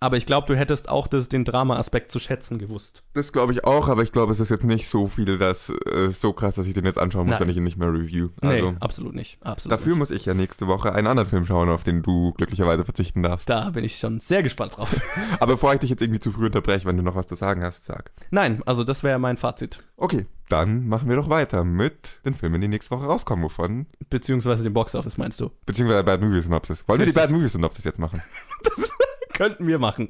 [0.00, 3.02] Aber ich glaube, du hättest auch das, den Drama-Aspekt zu schätzen gewusst.
[3.14, 6.08] Das glaube ich auch, aber ich glaube, es ist jetzt nicht so viel, dass äh,
[6.10, 7.40] so krass, dass ich den jetzt anschauen muss, Nein.
[7.40, 8.28] wenn ich ihn nicht mehr review.
[8.40, 9.38] Also nee, absolut nicht.
[9.42, 9.98] Absolut dafür nicht.
[9.98, 13.50] muss ich ja nächste Woche einen anderen Film schauen, auf den du glücklicherweise verzichten darfst.
[13.50, 14.94] Da bin ich schon sehr gespannt drauf.
[15.40, 17.62] Aber bevor ich dich jetzt irgendwie zu früh unterbreche, wenn du noch was zu sagen
[17.64, 18.12] hast, sag.
[18.30, 19.82] Nein, also das wäre mein Fazit.
[19.96, 24.62] Okay, dann machen wir doch weiter mit den Filmen, die nächste Woche rauskommen, wovon Beziehungsweise
[24.62, 25.50] den Boxoffice meinst du?
[25.66, 26.86] Beziehungsweise Bad Movie Synopsis.
[26.86, 27.22] Wollen wir die Richtig.
[27.22, 28.22] Bad Movie Synopsis jetzt machen?
[29.38, 30.08] Könnten wir machen.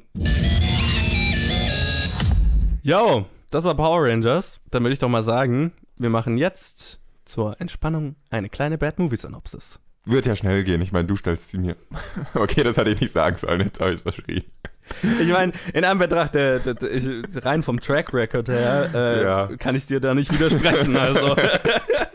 [2.81, 4.59] Yo, das war Power Rangers.
[4.71, 9.17] Dann würde ich doch mal sagen, wir machen jetzt zur Entspannung eine kleine Bad Movie
[9.17, 9.79] Synopsis.
[10.05, 10.81] Wird ja schnell gehen.
[10.81, 11.75] Ich meine, du stellst sie mir.
[12.33, 13.61] okay, das hätte ich nicht sagen sollen.
[13.61, 14.45] Jetzt habe ich es verschrien.
[15.21, 17.07] Ich meine, in Anbetracht der, der, der ich,
[17.45, 19.49] rein vom Track Record her, äh, Ja.
[19.59, 20.97] kann ich dir da nicht widersprechen.
[20.97, 21.35] Also,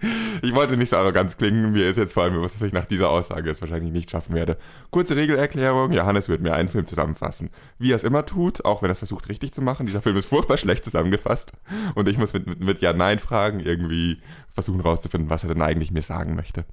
[0.42, 2.86] Ich wollte nicht so arrogant klingen, mir ist jetzt vor allem bewusst, dass ich nach
[2.86, 4.56] dieser Aussage es wahrscheinlich nicht schaffen werde.
[4.90, 7.50] Kurze Regelerklärung, Johannes wird mir einen Film zusammenfassen.
[7.78, 9.86] Wie er es immer tut, auch wenn er es versucht richtig zu machen.
[9.86, 11.52] Dieser Film ist furchtbar schlecht zusammengefasst.
[11.96, 14.18] Und ich muss mit, mit, mit Ja-Nein-Fragen irgendwie
[14.52, 16.64] versuchen rauszufinden, was er denn eigentlich mir sagen möchte.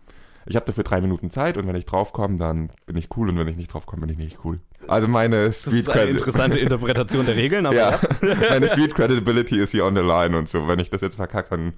[0.47, 3.37] Ich habe dafür drei Minuten Zeit und wenn ich draufkomme, dann bin ich cool und
[3.39, 4.59] wenn ich nicht draufkomme, bin ich nicht cool.
[4.87, 8.35] Also meine Das Street ist eine interessante Interpretation der Regeln, aber ja, ja.
[8.51, 10.67] meine Street Credibility ist hier on the line und so.
[10.67, 11.73] Wenn ich das jetzt verkacke, dann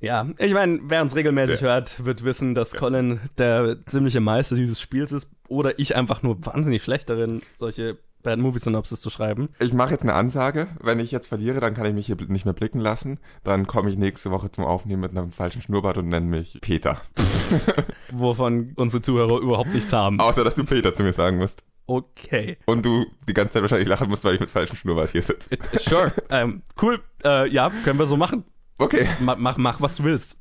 [0.00, 1.68] Ja, ich meine, wer uns regelmäßig Ja.
[1.68, 6.44] hört, wird wissen, dass Colin der ziemliche Meister dieses Spiels ist oder ich einfach nur
[6.46, 9.48] wahnsinnig schlecht darin, solche Bad Movie Synopsis zu schreiben.
[9.60, 10.68] Ich mache jetzt eine Ansage.
[10.82, 13.18] Wenn ich jetzt verliere, dann kann ich mich hier nicht mehr blicken lassen.
[13.44, 17.00] Dann komme ich nächste Woche zum Aufnehmen mit einem falschen Schnurrbart und nenne mich Peter.
[18.12, 20.20] wovon unsere Zuhörer überhaupt nichts haben.
[20.20, 21.62] Außer, dass du Peter zu mir sagen musst.
[21.86, 22.58] Okay.
[22.66, 25.52] Und du die ganze Zeit wahrscheinlich lachen musst, weil ich mit falschem Schnurrbart hier sitze.
[25.54, 26.12] It- Sure.
[26.30, 27.00] ähm, cool.
[27.24, 28.44] Äh, ja, können wir so machen.
[28.80, 29.06] Okay.
[29.20, 30.38] Ma mach, mach, was du willst.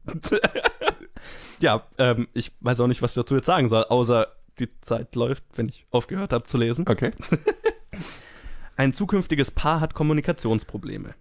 [1.60, 4.28] ja, ähm, ich weiß auch nicht, was ich dazu jetzt sagen soll, außer
[4.60, 6.86] die Zeit läuft, wenn ich aufgehört habe zu lesen.
[6.88, 7.12] Okay.
[8.78, 11.16] Ein zukünftiges Paar hat Kommunikationsprobleme.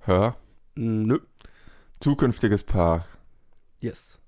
[0.00, 0.36] Hör.
[0.74, 1.20] Nö.
[2.00, 3.06] Zukünftiges Paar.
[3.78, 4.20] Yes.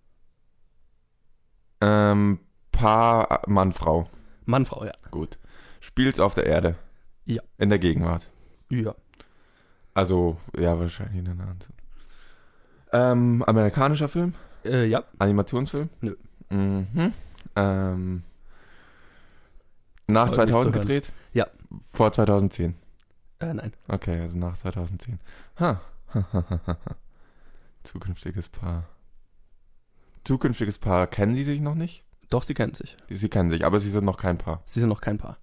[1.80, 2.38] Ähm,
[2.70, 4.08] Paar Mann, Frau.
[4.44, 4.92] Mann, Frau, ja.
[5.10, 5.36] Gut.
[5.80, 6.76] Spielt's auf der Erde.
[7.24, 7.42] Ja.
[7.58, 8.28] In der Gegenwart.
[8.70, 8.94] Ja.
[9.94, 11.71] Also, ja, wahrscheinlich in der Zukunft.
[12.92, 14.34] Ähm, amerikanischer Film?
[14.64, 15.04] Äh, ja.
[15.18, 15.88] Animationsfilm?
[16.00, 16.14] Nö.
[16.50, 17.12] Mhm.
[17.56, 18.22] Ähm,
[20.06, 20.72] nach Freut mich 2000 zu hören.
[20.72, 21.12] gedreht?
[21.32, 21.46] Ja.
[21.92, 22.74] Vor 2010.
[23.40, 23.72] Äh, nein.
[23.88, 25.18] Okay, also nach 2010.
[25.58, 25.80] Ha.
[27.82, 28.84] Zukünftiges Paar.
[30.24, 31.06] Zukünftiges Paar.
[31.06, 32.04] Kennen Sie sich noch nicht?
[32.30, 32.96] Doch, sie kennen sich.
[33.10, 34.62] Sie kennen sich, aber Sie sind noch kein Paar.
[34.66, 35.38] Sie sind noch kein Paar.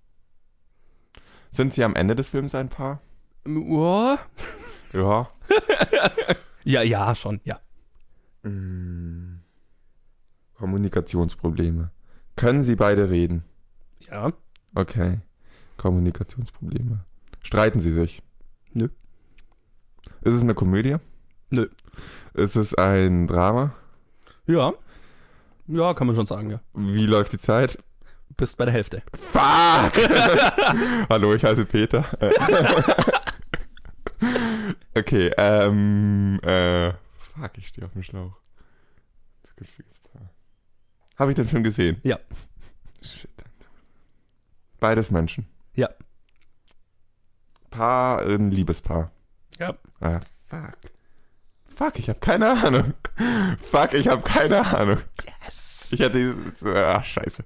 [1.52, 3.02] Sind Sie am Ende des Films ein Paar?
[3.46, 4.16] Oh.
[4.94, 5.30] Ja.
[6.70, 7.60] Ja, ja, schon, ja.
[8.44, 9.40] Mm.
[10.54, 11.90] Kommunikationsprobleme.
[12.36, 13.44] Können Sie beide reden?
[14.08, 14.34] Ja.
[14.76, 15.22] Okay.
[15.78, 17.04] Kommunikationsprobleme.
[17.42, 18.22] Streiten Sie sich?
[18.74, 18.88] Nö.
[20.22, 20.98] Ist es eine Komödie?
[21.50, 21.70] Nö.
[22.36, 23.74] Ist es ein Drama?
[24.46, 24.74] Ja.
[25.66, 26.62] Ja, kann man schon sagen, ja.
[26.76, 27.80] Wie läuft die Zeit?
[28.38, 29.02] Bist bei der Hälfte.
[29.32, 29.42] Fuck!
[31.10, 32.06] Hallo, ich heiße Peter.
[34.94, 35.00] Äh.
[35.00, 38.34] okay, ähm, äh, fuck, ich stehe auf dem Schlauch.
[41.18, 42.00] Habe ich den Film gesehen?
[42.04, 42.18] Ja.
[43.02, 43.30] Shit.
[44.80, 45.48] Beides Menschen.
[45.74, 45.90] Ja.
[47.70, 49.12] Paar, ein Liebespaar.
[49.60, 49.76] Ja.
[50.00, 50.78] Ah, fuck.
[51.76, 52.94] Fuck, ich habe keine Ahnung.
[53.70, 55.00] Fuck, ich habe keine Ahnung.
[55.44, 55.90] Yes.
[55.92, 56.36] Ich hätte.
[56.64, 57.44] Ach, scheiße.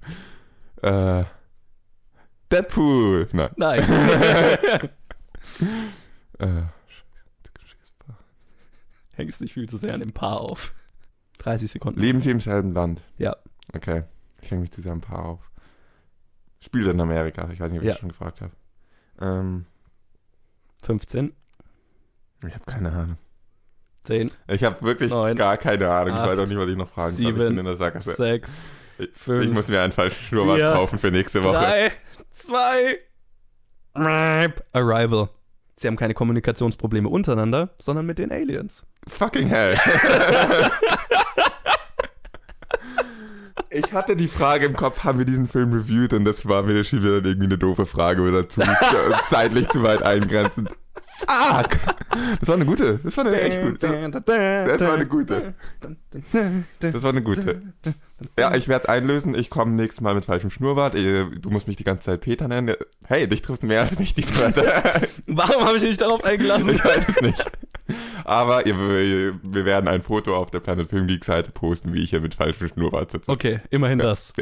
[0.82, 1.24] Äh.
[2.50, 3.28] Deadpool.
[3.32, 3.50] Nein.
[3.56, 3.82] Nein.
[6.40, 6.62] Äh.
[9.16, 10.74] Hängst nicht viel zu sehr an dem Paar auf.
[11.38, 12.00] 30 Sekunden.
[12.00, 13.02] Leben Sie im selben Land?
[13.18, 13.36] Ja.
[13.74, 14.04] Okay.
[14.40, 15.50] Ich hänge mich zu sehr ein Paar auf.
[16.60, 17.48] Spielt in Amerika.
[17.52, 17.92] Ich weiß nicht, ob ich Ja.
[17.94, 18.52] das schon gefragt habe.
[19.20, 19.66] Ähm.
[20.82, 21.32] 15,
[22.46, 23.16] Ich habe keine Ahnung.
[24.04, 26.14] 10, Ich habe wirklich Neun, gar keine Ahnung.
[26.14, 27.30] ich weiß auch nicht, was ich noch fragen soll.
[27.30, 28.14] Ich bin in der Sackgasse.
[28.14, 28.66] 6,
[28.98, 31.54] Ich, fünf, ich muss mir einen falschen Schnurrbart kaufen für nächste Woche.
[31.54, 31.92] 3,
[32.30, 32.98] 2,
[34.74, 35.30] Arrival.
[35.76, 38.86] Sie haben keine Kommunikationsprobleme untereinander, sondern mit den Aliens.
[39.08, 39.78] Fucking hell.
[43.70, 46.84] Ich hatte die Frage im Kopf, haben wir diesen Film reviewed und das war mir
[46.84, 48.60] schon wieder irgendwie eine doofe Frage oder zu
[49.30, 50.70] zeitlich zu weit eingrenzend.
[51.18, 51.78] Fuck!
[52.40, 53.00] Das war eine gute.
[53.02, 53.78] Das war eine echt gute.
[53.78, 55.54] Das war eine gute.
[56.80, 57.62] Das war eine gute.
[58.38, 59.34] Ja, ich werde es einlösen.
[59.34, 60.94] Ich komme nächstes Mal mit falschem Schnurrbart.
[60.94, 62.76] Du musst mich die ganze Zeit Peter nennen.
[63.06, 64.52] Hey, dich triffst mehr als mich diesmal.
[65.26, 66.70] Warum habe ich mich darauf eingelassen?
[66.70, 67.44] Ich weiß es nicht.
[68.24, 68.76] Aber ihr,
[69.42, 72.34] wir werden ein Foto auf der Planet Film Geek Seite posten, wie ich hier mit
[72.34, 73.30] falschem Schnurrbart sitze.
[73.30, 74.32] Okay, immerhin Ja, das.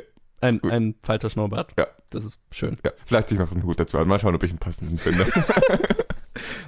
[0.41, 0.71] Ein, gut.
[0.73, 1.73] ein falscher Schnurrbart.
[1.79, 1.87] Ja.
[2.11, 2.77] Das ist schön.
[2.85, 4.07] Ja, vielleicht sich noch einen Hut dazu an.
[4.07, 5.27] Mal schauen, ob ich einen passenden finde.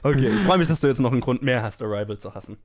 [0.03, 2.59] Okay, ich freue mich, dass du jetzt noch einen Grund mehr hast, Arrival zu hassen.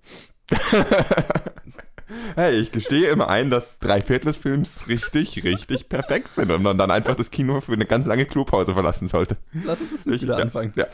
[2.35, 6.63] hey, ich gestehe immer ein, dass drei Viertel des Films richtig, richtig perfekt sind und
[6.63, 9.37] man dann einfach das Kino für eine ganz lange Klopause verlassen sollte.
[9.65, 10.73] Lass uns das nicht Ich- wieder ja, anfangen.
[10.75, 10.87] Ja,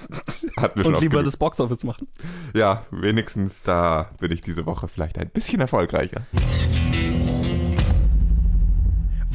[0.57, 2.07] wir schon Und oft lieber das Boxoffice machen.
[2.53, 6.21] Ja, wenigstens da bin ich diese Woche vielleicht ein bisschen erfolgreicher.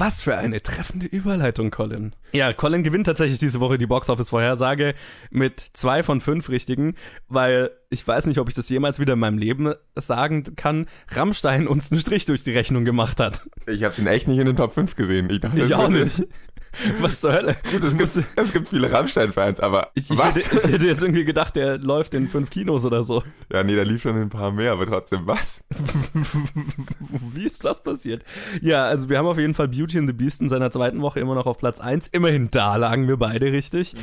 [0.00, 2.14] Was für eine treffende Überleitung, Colin.
[2.32, 4.94] Ja, Colin gewinnt tatsächlich diese Woche die Boxoffice-Vorhersage
[5.30, 6.94] mit zwei von fünf richtigen,
[7.28, 11.68] weil ich weiß nicht, ob ich das jemals wieder in meinem Leben sagen kann, Rammstein
[11.68, 13.42] uns einen Strich durch die Rechnung gemacht hat.
[13.66, 15.28] Ich habe den echt nicht in den Top 5 gesehen.
[15.28, 16.26] Ich, dachte, Ich auch nicht.
[17.00, 17.56] Was zur Hölle?
[17.70, 20.36] Gut, es gibt, es gibt viele Rammstein-Fans, aber Ich, ich, was?
[20.36, 23.22] hätte, ich hätte jetzt irgendwie gedacht, der läuft in fünf Kinos oder so.
[23.52, 25.64] ja, nee, da lief schon ein paar mehr, aber trotzdem, was?
[27.34, 28.24] Wie ist das passiert?
[28.62, 31.20] Ja, also wir haben auf jeden Fall Beauty and the Beast in seiner zweiten Woche
[31.20, 32.08] immer noch auf Platz 1.
[32.08, 33.94] Immerhin da lagen wir beide richtig.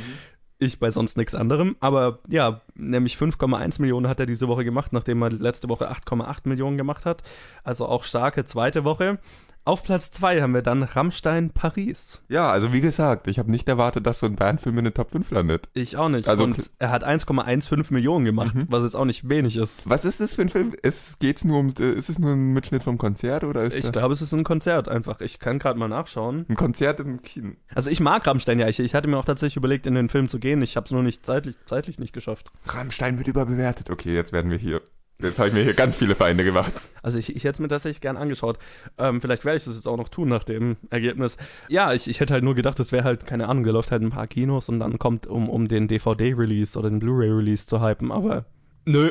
[0.60, 1.76] Ich bei sonst nichts anderem.
[1.80, 6.48] Aber ja, nämlich 5,1 Millionen hat er diese Woche gemacht, nachdem er letzte Woche 8,8
[6.48, 7.22] Millionen gemacht hat.
[7.62, 9.18] Also auch starke zweite Woche.
[9.64, 12.22] Auf Platz 2 haben wir dann Rammstein Paris.
[12.30, 15.10] Ja, also wie gesagt, ich habe nicht erwartet, dass so ein Bandfilm in den Top
[15.10, 15.68] 5 landet.
[15.74, 16.26] Ich auch nicht.
[16.26, 19.82] Also- Und er hat 1,15 Millionen gemacht, was jetzt auch nicht wenig ist.
[19.84, 20.72] Was ist das für ein Film?
[20.82, 23.92] Ist, geht's nur um, äh, ist es nur ein Mitschnitt vom Konzert oder ist Ich
[23.92, 25.20] glaube, es ist ein Konzert einfach.
[25.20, 26.46] Ich kann gerade mal nachschauen.
[26.48, 27.52] ein Konzert im Kino?
[27.74, 28.68] Also ich mag Rammstein ja.
[28.68, 30.62] Ich, ich hatte mir auch tatsächlich überlegt, in den Film zu gehen.
[30.62, 32.50] Ich habe es nur nicht zeitlich, zeitlich nicht geschafft.
[32.66, 33.90] Rammstein wird überbewertet.
[33.90, 34.80] Okay, jetzt werden wir hier.
[35.20, 36.72] Jetzt habe ich mir hier ganz viele Feinde gemacht.
[37.02, 38.58] Also ich, ich hätte es mir tatsächlich gern angeschaut.
[38.98, 41.38] Ähm, vielleicht werde ich das jetzt auch noch tun nach dem Ergebnis.
[41.68, 44.02] Ja, ich, ich hätte halt nur gedacht, das wäre halt, keine Ahnung, der läuft halt
[44.02, 47.82] in ein paar Kinos und dann kommt, um, um den DVD-Release oder den Blu-ray-Release zu
[47.82, 48.44] hypen, aber
[48.84, 49.10] nö.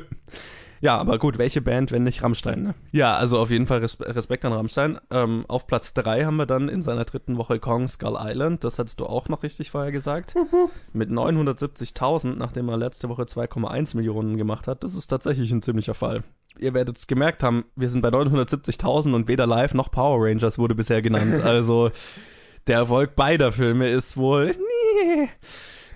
[0.82, 2.75] Ja, aber gut, welche Band, wenn nicht Rammstein, ne?
[2.91, 4.99] Ja, also auf jeden Fall Res Respekt an Rammstein.
[5.09, 8.63] Ähm, auf Platz 3 haben wir dann in seiner dritten Woche Kong Skull Island.
[8.63, 10.36] Das hattest du auch noch richtig vorher gesagt.
[10.93, 14.84] Mit 970.000, nachdem er letzte Woche 2,1 Millionen gemacht hat.
[14.84, 16.23] Das ist tatsächlich ein ziemlicher Fall.
[16.59, 20.57] Ihr werdet es gemerkt haben, wir sind bei 970.000 und weder Live noch Power Rangers
[20.57, 21.36] wurde bisher genannt.
[21.43, 21.91] Also
[22.67, 24.47] der Erfolg beider Filme ist wohl...
[24.47, 25.30] Nee.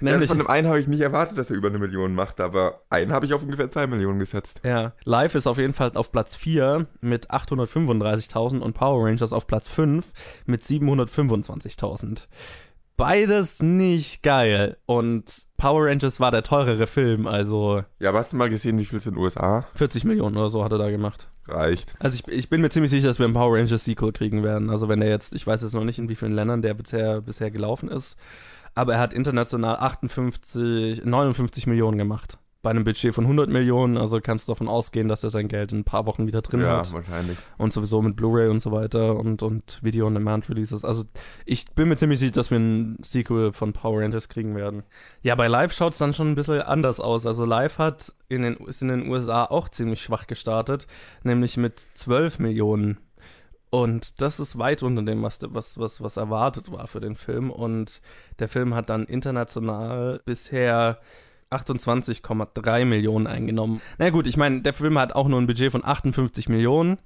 [0.01, 2.39] Ja, Nämlich, von dem einen habe ich nicht erwartet, dass er über eine Million macht,
[2.41, 4.59] aber einen habe ich auf ungefähr zwei Millionen gesetzt.
[4.63, 9.45] Ja, Live ist auf jeden Fall auf Platz 4 mit 835.000 und Power Rangers auf
[9.47, 10.05] Platz 5
[10.45, 12.27] mit 725.000.
[12.97, 14.77] Beides nicht geil.
[14.85, 18.99] Und Power Rangers war der teurere Film, also Ja, hast du mal gesehen, wie viel
[18.99, 21.29] es in den USA 40 Millionen oder so hat er da gemacht.
[21.47, 21.95] reicht?
[21.99, 24.69] Also ich, ich bin mir ziemlich sicher, dass wir ein Power Rangers Sequel kriegen werden.
[24.69, 27.21] Also wenn der jetzt, ich weiß jetzt noch nicht, in wie vielen Ländern der bisher,
[27.21, 28.19] bisher gelaufen ist,
[28.75, 32.37] aber er hat international 58, 59 Millionen gemacht.
[32.63, 35.71] Bei einem Budget von 100 Millionen, also kannst du davon ausgehen, dass er sein Geld
[35.71, 36.93] in ein paar Wochen wieder drin ja, hat.
[36.93, 37.39] wahrscheinlich.
[37.57, 40.85] Und sowieso mit Blu-ray und so weiter und, und Video-on-Demand-Releases.
[40.85, 41.05] Also
[41.45, 44.83] ich bin mir ziemlich sicher, dass wir ein Sequel von Power Rangers kriegen werden.
[45.23, 47.25] Ja, bei Live schaut es dann schon ein bisschen anders aus.
[47.25, 50.85] Also Live hat in den, ist in den USA auch ziemlich schwach gestartet,
[51.23, 52.99] nämlich mit 12 Millionen.
[53.71, 57.49] Und das ist weit unter dem, was, was, was, was erwartet war für den Film.
[57.49, 58.01] Und
[58.39, 60.99] der Film hat dann international bisher
[61.51, 63.81] 28,3 Millionen eingenommen.
[63.97, 66.97] Na gut, ich meine, der Film hat auch nur ein Budget von 58 Millionen.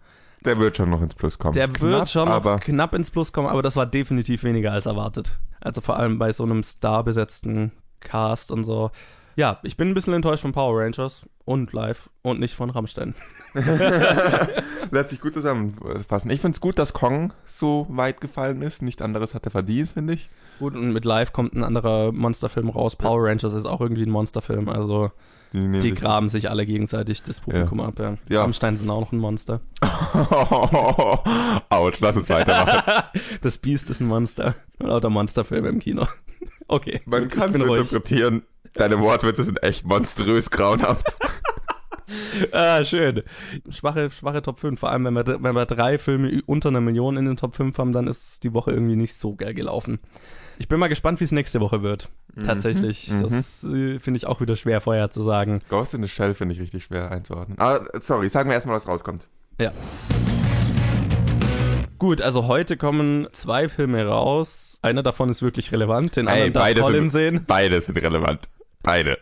[0.44, 1.54] Der wird schon noch ins Plus kommen.
[1.54, 4.72] Der wird Knapp, schon noch aber knapp ins Plus kommen, aber das war definitiv weniger
[4.72, 5.38] als erwartet.
[5.62, 8.90] Also vor allem bei so einem starbesetzten Cast und so.
[9.38, 13.14] Ja, ich bin ein bisschen enttäuscht von Power Rangers und live und nicht von Rammstein.
[14.92, 16.30] lässt sich gut zusammenfassen.
[16.32, 18.82] Ich finde es gut, dass Kong so weit gefallen ist.
[18.82, 20.30] Nichts anderes hat er verdient, finde ich.
[20.60, 22.96] Gut, und mit live kommt ein anderer Monsterfilm raus.
[22.96, 25.12] Power Rangers ist auch irgendwie ein Monsterfilm, also
[25.52, 28.00] Die, die sich- graben sich alle gegenseitig das Publikum ab.
[28.00, 28.16] Ja.
[28.30, 28.42] Ja.
[28.44, 29.60] Rammstein sind auch noch ein Monster.
[31.70, 33.04] Autsch, lass uns weitermachen.
[33.42, 34.56] Das Beast ist ein Monster.
[34.80, 36.08] Lauter Monsterfilme im Kino.
[36.68, 38.44] Okay, Man kann es interpretieren.
[38.76, 41.16] Deine Wortwitze sind echt monströs grauenhaft.
[42.52, 43.24] Ah, schön.
[43.70, 44.80] Schwache, schwache Top 5.
[44.80, 47.76] Vor allem, wenn wir, wenn wir drei Filme unter einer Million in den Top 5
[47.80, 49.98] haben, dann ist die Woche irgendwie nicht so geil gelaufen.
[50.60, 52.10] Ich bin mal gespannt, wie es nächste Woche wird.
[52.46, 53.10] Tatsächlich.
[53.10, 53.22] Mhm.
[53.24, 55.62] Das äh, finde ich auch wieder schwer vorher zu sagen.
[55.70, 57.58] Ghost in the Shell finde ich richtig schwer einzuordnen.
[57.58, 59.28] Aber sorry, sagen wir erstmal, was rauskommt.
[59.60, 59.72] Ja.
[61.98, 64.78] Gut, also heute kommen zwei Filme raus.
[64.84, 67.44] Einer davon ist wirklich relevant, den Ey, anderen darf beide Colin sind- sehen.
[67.48, 68.42] Beide sind relevant.
[68.86, 69.18] Beide.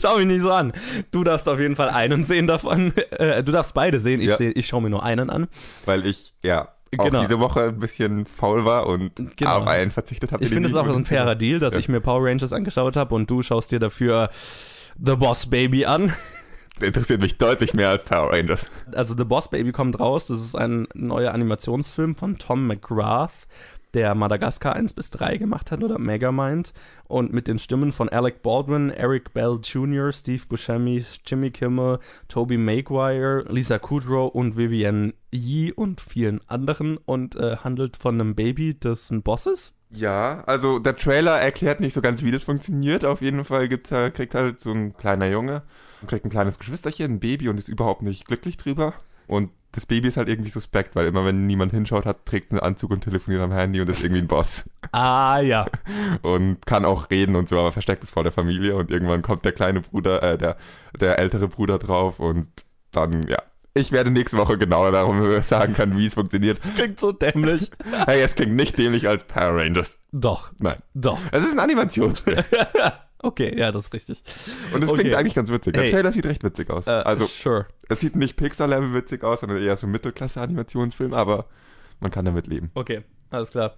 [0.00, 0.72] Schau mich nicht so an.
[1.10, 2.92] Du darfst auf jeden Fall einen sehen davon.
[3.10, 4.20] Äh, du darfst beide sehen.
[4.20, 4.36] Ich, Ja.
[4.36, 5.48] seh, ich schaue mir nur einen an.
[5.86, 6.68] Weil ich, ja,
[6.98, 7.22] auch Genau.
[7.22, 9.58] diese Woche ein bisschen faul war und Genau.
[9.58, 10.44] auf einen verzichtet habe.
[10.44, 11.80] Ich finde es auch ein fairer Deal, dass Ja.
[11.80, 14.28] ich mir Power Rangers angeschaut habe und du schaust dir dafür
[15.02, 16.12] The Boss Baby an.
[16.80, 18.70] Interessiert mich deutlich mehr als Power Rangers.
[18.94, 20.26] Also The Boss Baby kommt raus.
[20.26, 23.32] Das ist ein neuer Animationsfilm von Tom McGrath,
[23.94, 26.72] der Madagaskar 1 bis 3 gemacht hat oder Megamind.
[27.04, 32.56] Und mit den Stimmen von Alec Baldwin, Eric Bell Jr., Steve Buscemi, Jimmy Kimmel, Toby
[32.56, 38.78] Maguire, Lisa Kudrow und Vivienne Yee und vielen anderen und äh, handelt von einem Baby,
[38.78, 39.74] das ein Boss ist.
[39.90, 43.04] Ja, also der Trailer erklärt nicht so ganz, wie das funktioniert.
[43.04, 45.62] Auf jeden Fall gibt's kriegt halt so ein kleiner Junge
[46.06, 48.94] kriegt ein kleines Geschwisterchen, ein Baby und ist überhaupt nicht glücklich drüber.
[49.26, 52.60] Und das Baby ist halt irgendwie suspekt, weil immer wenn niemand hinschaut hat, trägt einen
[52.60, 54.68] Anzug und telefoniert am Handy und ist irgendwie ein Boss.
[54.94, 55.64] Ah ja.
[56.22, 59.42] Und kann auch reden und so, aber versteckt es vor der Familie und irgendwann kommt
[59.46, 60.56] der kleine Bruder, äh, der,
[61.00, 62.48] der ältere Bruder drauf und
[62.90, 63.38] dann, ja,
[63.72, 66.60] Ich werde nächste Woche genauer darum sagen können, wie es funktioniert.
[66.76, 67.70] Klingt so dämlich.
[68.06, 69.96] Hey, es klingt nicht dämlich als Power Rangers.
[70.12, 70.76] Doch, Nein.
[70.92, 71.18] doch.
[71.30, 72.44] Es ist ein Animationsfilm.
[73.22, 74.22] Okay, ja, das ist richtig.
[74.74, 75.02] Und es Okay.
[75.02, 75.74] klingt eigentlich ganz witzig.
[75.74, 75.92] Der Hey.
[75.92, 76.86] Trailer sieht recht witzig aus.
[76.88, 77.66] Äh, also, sure.
[77.88, 81.46] es sieht nicht Pixar-Level witzig aus, sondern eher so Mittelklasse-Animationsfilm, aber
[82.00, 82.70] man kann damit leben.
[82.74, 83.76] Okay, alles klar.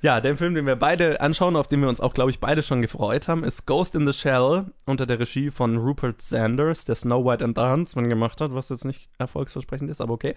[0.00, 2.62] Ja, der Film, den wir beide anschauen, auf den wir uns auch, glaube ich, beide
[2.62, 6.94] schon gefreut haben, ist Ghost in the Shell unter der Regie von Rupert Sanders, der
[6.94, 10.34] Snow White and the Huntsman gemacht hat, was jetzt nicht erfolgsversprechend ist, aber okay.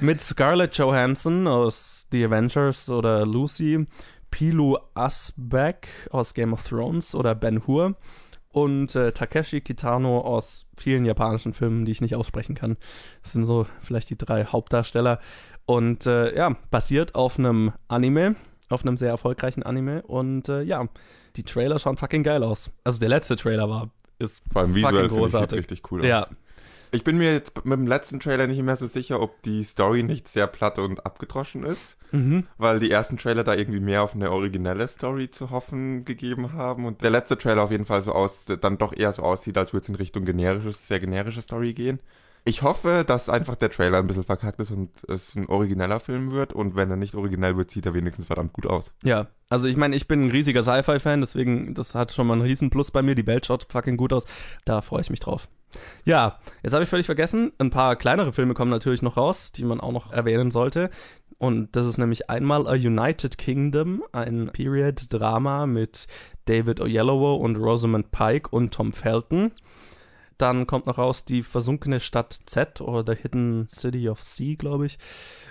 [0.00, 3.86] Mit Scarlett Johansson aus The Avengers oder Lucy,
[4.32, 7.94] Pilu Asbeck aus Game of Thrones oder Ben Hur
[8.50, 12.76] und äh, Takeshi Kitano aus vielen japanischen Filmen, die ich nicht aussprechen kann.
[13.22, 15.20] Das sind so vielleicht die drei Hauptdarsteller.
[15.64, 18.34] Und äh, ja, basiert auf einem Anime,
[18.68, 20.02] auf einem sehr erfolgreichen Anime.
[20.02, 20.86] Und äh, ja,
[21.36, 22.70] die Trailer schauen fucking geil aus.
[22.84, 25.58] Also der letzte Trailer war, ist Vor allem fucking visuell ich sieht großartig.
[25.58, 26.06] richtig cool aus.
[26.06, 26.26] Ja,
[26.94, 30.02] Ich bin mir jetzt mit dem letzten Trailer nicht mehr so sicher, ob die Story
[30.02, 32.46] nicht sehr platt und abgedroschen ist, mhm.
[32.58, 36.84] weil die ersten Trailer da irgendwie mehr auf eine originelle Story zu hoffen gegeben haben
[36.84, 39.72] und der letzte Trailer auf jeden Fall so aus, dann doch eher so aussieht, als
[39.72, 41.98] würde es in Richtung generisches, sehr generische Story gehen.
[42.44, 46.32] Ich hoffe, dass einfach der Trailer ein bisschen verkackt ist und es ein origineller Film
[46.32, 48.92] wird und wenn er nicht originell wird, sieht er wenigstens verdammt gut aus.
[49.02, 52.42] Ja, also ich meine, ich bin ein riesiger Sci-Fi-Fan, deswegen, das hat schon mal einen
[52.42, 53.14] riesen Plus bei mir.
[53.14, 54.26] Die Welt schaut fucking gut aus.
[54.66, 55.48] Da freue ich mich drauf.
[56.04, 59.64] Ja, jetzt habe ich völlig vergessen, ein paar kleinere Filme kommen natürlich noch raus, die
[59.64, 60.90] man auch noch erwähnen sollte.
[61.38, 66.06] Und das ist nämlich einmal A United Kingdom, ein Period-Drama mit
[66.44, 69.50] David Oyelowo und Rosamund Pike und Tom Felton.
[70.38, 74.86] Dann kommt noch raus die versunkene Stadt Z oder The Hidden City of Sea, glaube
[74.86, 74.98] ich.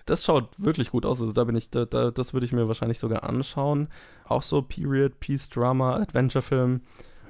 [0.06, 1.22] Das schaut wirklich gut aus.
[1.22, 3.88] Also da bin ich, da, da, das würde ich mir wahrscheinlich sogar anschauen.
[4.26, 6.82] Auch so Period, Peace Drama, Adventure Film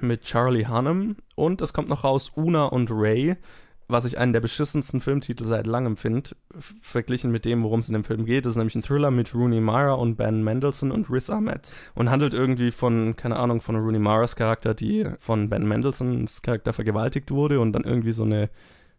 [0.02, 1.16] mit Charlie Hunnam.
[1.34, 3.36] Und es kommt noch raus Una und Ray,
[3.88, 7.94] was ich einen der beschissensten Filmtitel seit langem finde, verglichen mit dem, worum es in
[7.94, 8.46] dem Film geht.
[8.46, 11.72] Das ist nämlich ein Thriller mit Rooney Mara und Ben Mendelssohn und Riz Ahmed.
[11.94, 16.72] Und handelt irgendwie von, keine Ahnung, von Rooney Maras Charakter, die von Ben Mendelssohns Charakter
[16.72, 18.50] vergewaltigt wurde und dann irgendwie so eine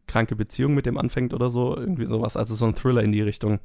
[0.08, 1.76] kranke Beziehung mit dem anfängt oder so.
[1.78, 2.38] Irgendwie sowas.
[2.38, 3.60] Also so ein Thriller in die Richtung.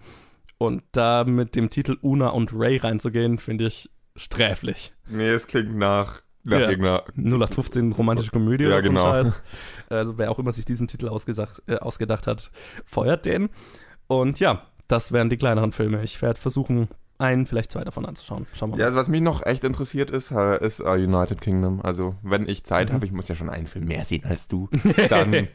[0.58, 4.92] Und da mit dem Titel Una und Ray reinzugehen, finde ich sträflich.
[5.08, 6.68] Nee, es klingt nach, nach Ja.
[6.70, 9.02] irgendeiner 0815 romantische Komödie Ja, oder so genau.
[9.02, 9.42] Scheiß.
[9.90, 12.50] Also wer auch immer sich diesen Titel ausgesagt, äh, ausgedacht hat,
[12.84, 13.48] feuert den.
[14.06, 16.02] Und ja, das wären die kleineren Filme.
[16.02, 16.88] Ich werde versuchen,
[17.18, 18.46] einen, vielleicht zwei davon anzuschauen.
[18.54, 18.80] Schauen wir mal.
[18.80, 21.80] Ja, also was mich noch echt interessiert ist, äh, ist äh, United Kingdom.
[21.82, 22.94] Also wenn ich Zeit Mhm.
[22.94, 24.68] habe, ich muss ja schon einen Film mehr sehen als du,
[25.10, 25.48] dann, ich,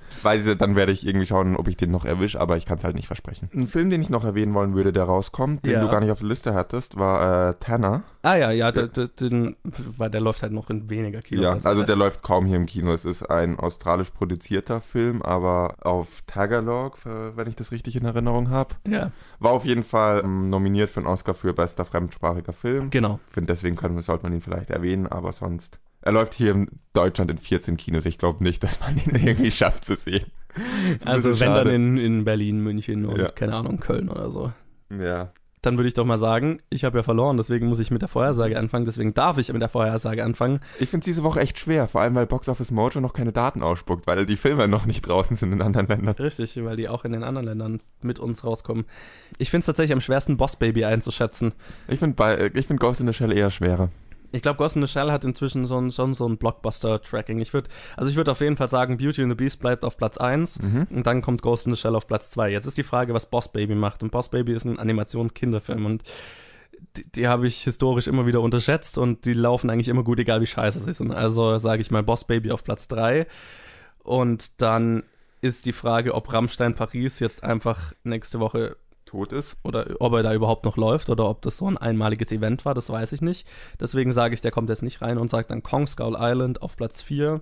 [0.58, 2.96] dann werde ich irgendwie schauen, ob ich den noch erwische, aber ich kann es halt
[2.96, 3.50] nicht versprechen.
[3.54, 5.82] Ein Film, den ich noch erwähnen wollen würde, der rauskommt, den Ja.
[5.82, 8.04] du gar nicht auf der Liste hattest, war äh, Tanner.
[8.24, 11.44] Ah ja, ja, der, der, den, weil der läuft halt noch in weniger Kinos.
[11.44, 12.00] Ja, als also der Rest.
[12.00, 12.94] läuft kaum hier im Kino.
[12.94, 18.06] Es ist ein australisch produzierter Film, aber auf Tagalog, für- wenn ich das richtig in
[18.06, 18.76] Erinnerung habe.
[18.88, 19.12] Ja,
[19.44, 22.90] War auf jeden Fall ähm, nominiert für einen Oscar für bester fremdsprachiger Film.
[22.90, 23.20] genau.
[23.28, 25.80] Ich finde, deswegen können, sollte man ihn vielleicht erwähnen, aber sonst.
[26.02, 28.06] Er läuft hier in Deutschland in 14 Kinos.
[28.06, 30.26] Ich glaube nicht, dass man ihn irgendwie schafft zu sehen.
[31.06, 31.76] Also wenn bisschen dann schade.
[31.76, 33.30] in, in Berlin, München und Ja.
[33.32, 34.52] keine Ahnung, Köln oder so.
[34.98, 35.32] Ja.
[35.64, 38.10] Dann würde ich doch mal sagen, ich habe ja verloren, deswegen muss ich mit der
[38.10, 40.60] Vorhersage anfangen, deswegen darf ich mit der Vorhersage anfangen.
[40.78, 43.32] Ich finde es diese Woche echt schwer, vor allem weil Box Office Mojo noch keine
[43.32, 46.16] Daten ausspuckt, weil die Filme noch nicht draußen sind in anderen Ländern.
[46.16, 48.84] Richtig, weil die auch in den anderen Ländern mit uns rauskommen.
[49.38, 51.54] Ich finde es tatsächlich am schwersten, Boss Baby einzuschätzen.
[51.88, 53.90] Ich finde find Ghost in the Shell eher schwerer.
[54.34, 57.40] Ich glaube, Ghost in the Shell hat inzwischen so ein, schon so ein Blockbuster-Tracking.
[57.40, 59.96] Ich würde, also ich würde auf jeden Fall sagen, Beauty and the Beast bleibt auf
[59.96, 60.88] Platz 1 Mhm.
[60.90, 62.50] und dann kommt Ghost in the Shell auf Platz 2.
[62.52, 64.02] Jetzt ist die Frage, was Boss Baby macht.
[64.04, 66.04] Und Boss Baby ist ein Animationskinderfilm und
[66.98, 70.42] die, die habe ich historisch immer wieder unterschätzt und die laufen eigentlich immer gut, egal
[70.42, 71.12] wie scheiße sie sind.
[71.12, 73.28] Also sage ich mal Boss Baby auf Platz 3
[74.04, 75.04] und dann
[75.42, 78.78] ist die Frage, ob Rammstein Paris jetzt einfach nächste Woche
[79.14, 79.58] Tot ist.
[79.64, 82.74] oder ob er da überhaupt noch läuft oder ob das so ein einmaliges Event war,
[82.74, 83.48] das weiß ich nicht.
[83.80, 86.76] Deswegen sage ich, der kommt jetzt nicht rein und sagt dann Kong Skull Island auf
[86.76, 87.40] Platz 4.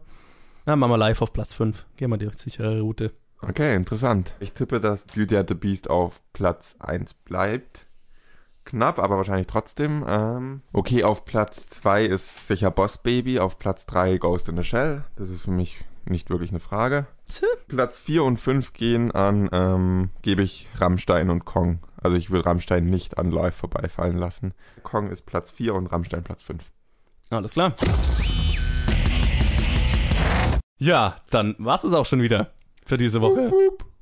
[0.65, 1.86] Na, machen wir live auf Platz 5.
[1.95, 3.13] Gehen wir die sichere Route.
[3.41, 4.34] Okay, interessant.
[4.41, 7.88] Ich tippe, dass Beauty and the Beast auf Platz 1 bleibt.
[8.65, 10.03] Knapp, aber wahrscheinlich trotzdem.
[10.05, 14.63] Ähm, okay, auf Platz 2 ist sicher Boss Baby, auf Platz 3 Ghost in the
[14.63, 15.05] Shell.
[15.15, 17.07] Das ist für mich nicht wirklich eine Frage.
[17.68, 21.80] Platz 4 und 5 gehen an, ähm, gebe ich Rammstein und Kong.
[22.02, 24.54] Also ich will Rammstein nicht an Live vorbeifallen lassen.
[24.84, 26.64] Kong ist Platz 4 und Rammstein Platz 5.
[27.30, 27.74] Alles klar.
[30.80, 32.52] Ja, dann war's es auch schon wieder
[32.86, 33.52] für diese Woche.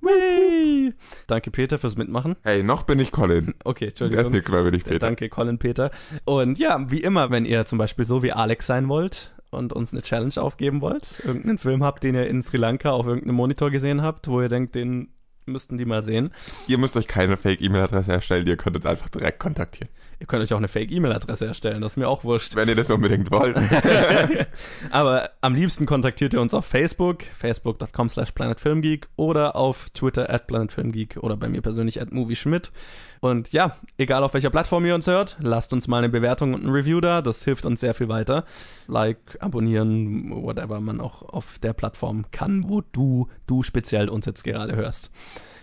[0.01, 0.93] Whee!
[1.27, 2.37] Danke, Peter, fürs Mitmachen.
[2.43, 3.53] Hey, noch bin ich Colin.
[3.63, 4.31] Okay, Entschuldigung.
[4.31, 4.99] nächstes Mal bin ich Peter.
[4.99, 5.91] Danke, Colin Peter.
[6.25, 9.93] Und ja, wie immer, wenn ihr zum Beispiel so wie Alex sein wollt und uns
[9.93, 13.71] eine Challenge aufgeben wollt, irgendeinen Film habt, den ihr in Sri Lanka auf irgendeinem Monitor
[13.71, 15.09] gesehen habt, wo ihr denkt, den
[15.45, 16.31] müssten die mal sehen.
[16.67, 19.89] Ihr müsst euch keine Fake-E-Mail-Adresse erstellen, ihr könnt uns einfach direkt kontaktieren.
[20.19, 22.53] Ihr könnt euch auch eine Fake-E-Mail-Adresse erstellen, das ist mir auch wurscht.
[22.55, 23.57] Wenn ihr das unbedingt wollt.
[24.91, 30.47] Aber am liebsten kontaktiert ihr uns auf Facebook, facebook.com slash planetfilmgeek oder auf Twitter at
[30.47, 32.73] planetfilmgeek oder bei mir persönlich at movieschmidt.
[33.21, 36.65] Und ja, egal auf welcher Plattform ihr uns hört, lasst uns mal eine Bewertung und
[36.65, 38.43] ein Review da, das hilft uns sehr viel weiter.
[38.87, 44.43] Like, abonnieren, whatever man auch auf der Plattform kann, wo du, du speziell uns jetzt
[44.43, 45.13] gerade hörst.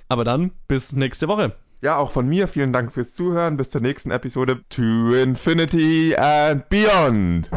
[0.08, 1.56] Aber dann bis nächste Woche.
[1.82, 3.56] Ja, auch von mir vielen Dank fürs Zuhören.
[3.56, 7.50] Bis zur nächsten Episode To Infinity and Beyond.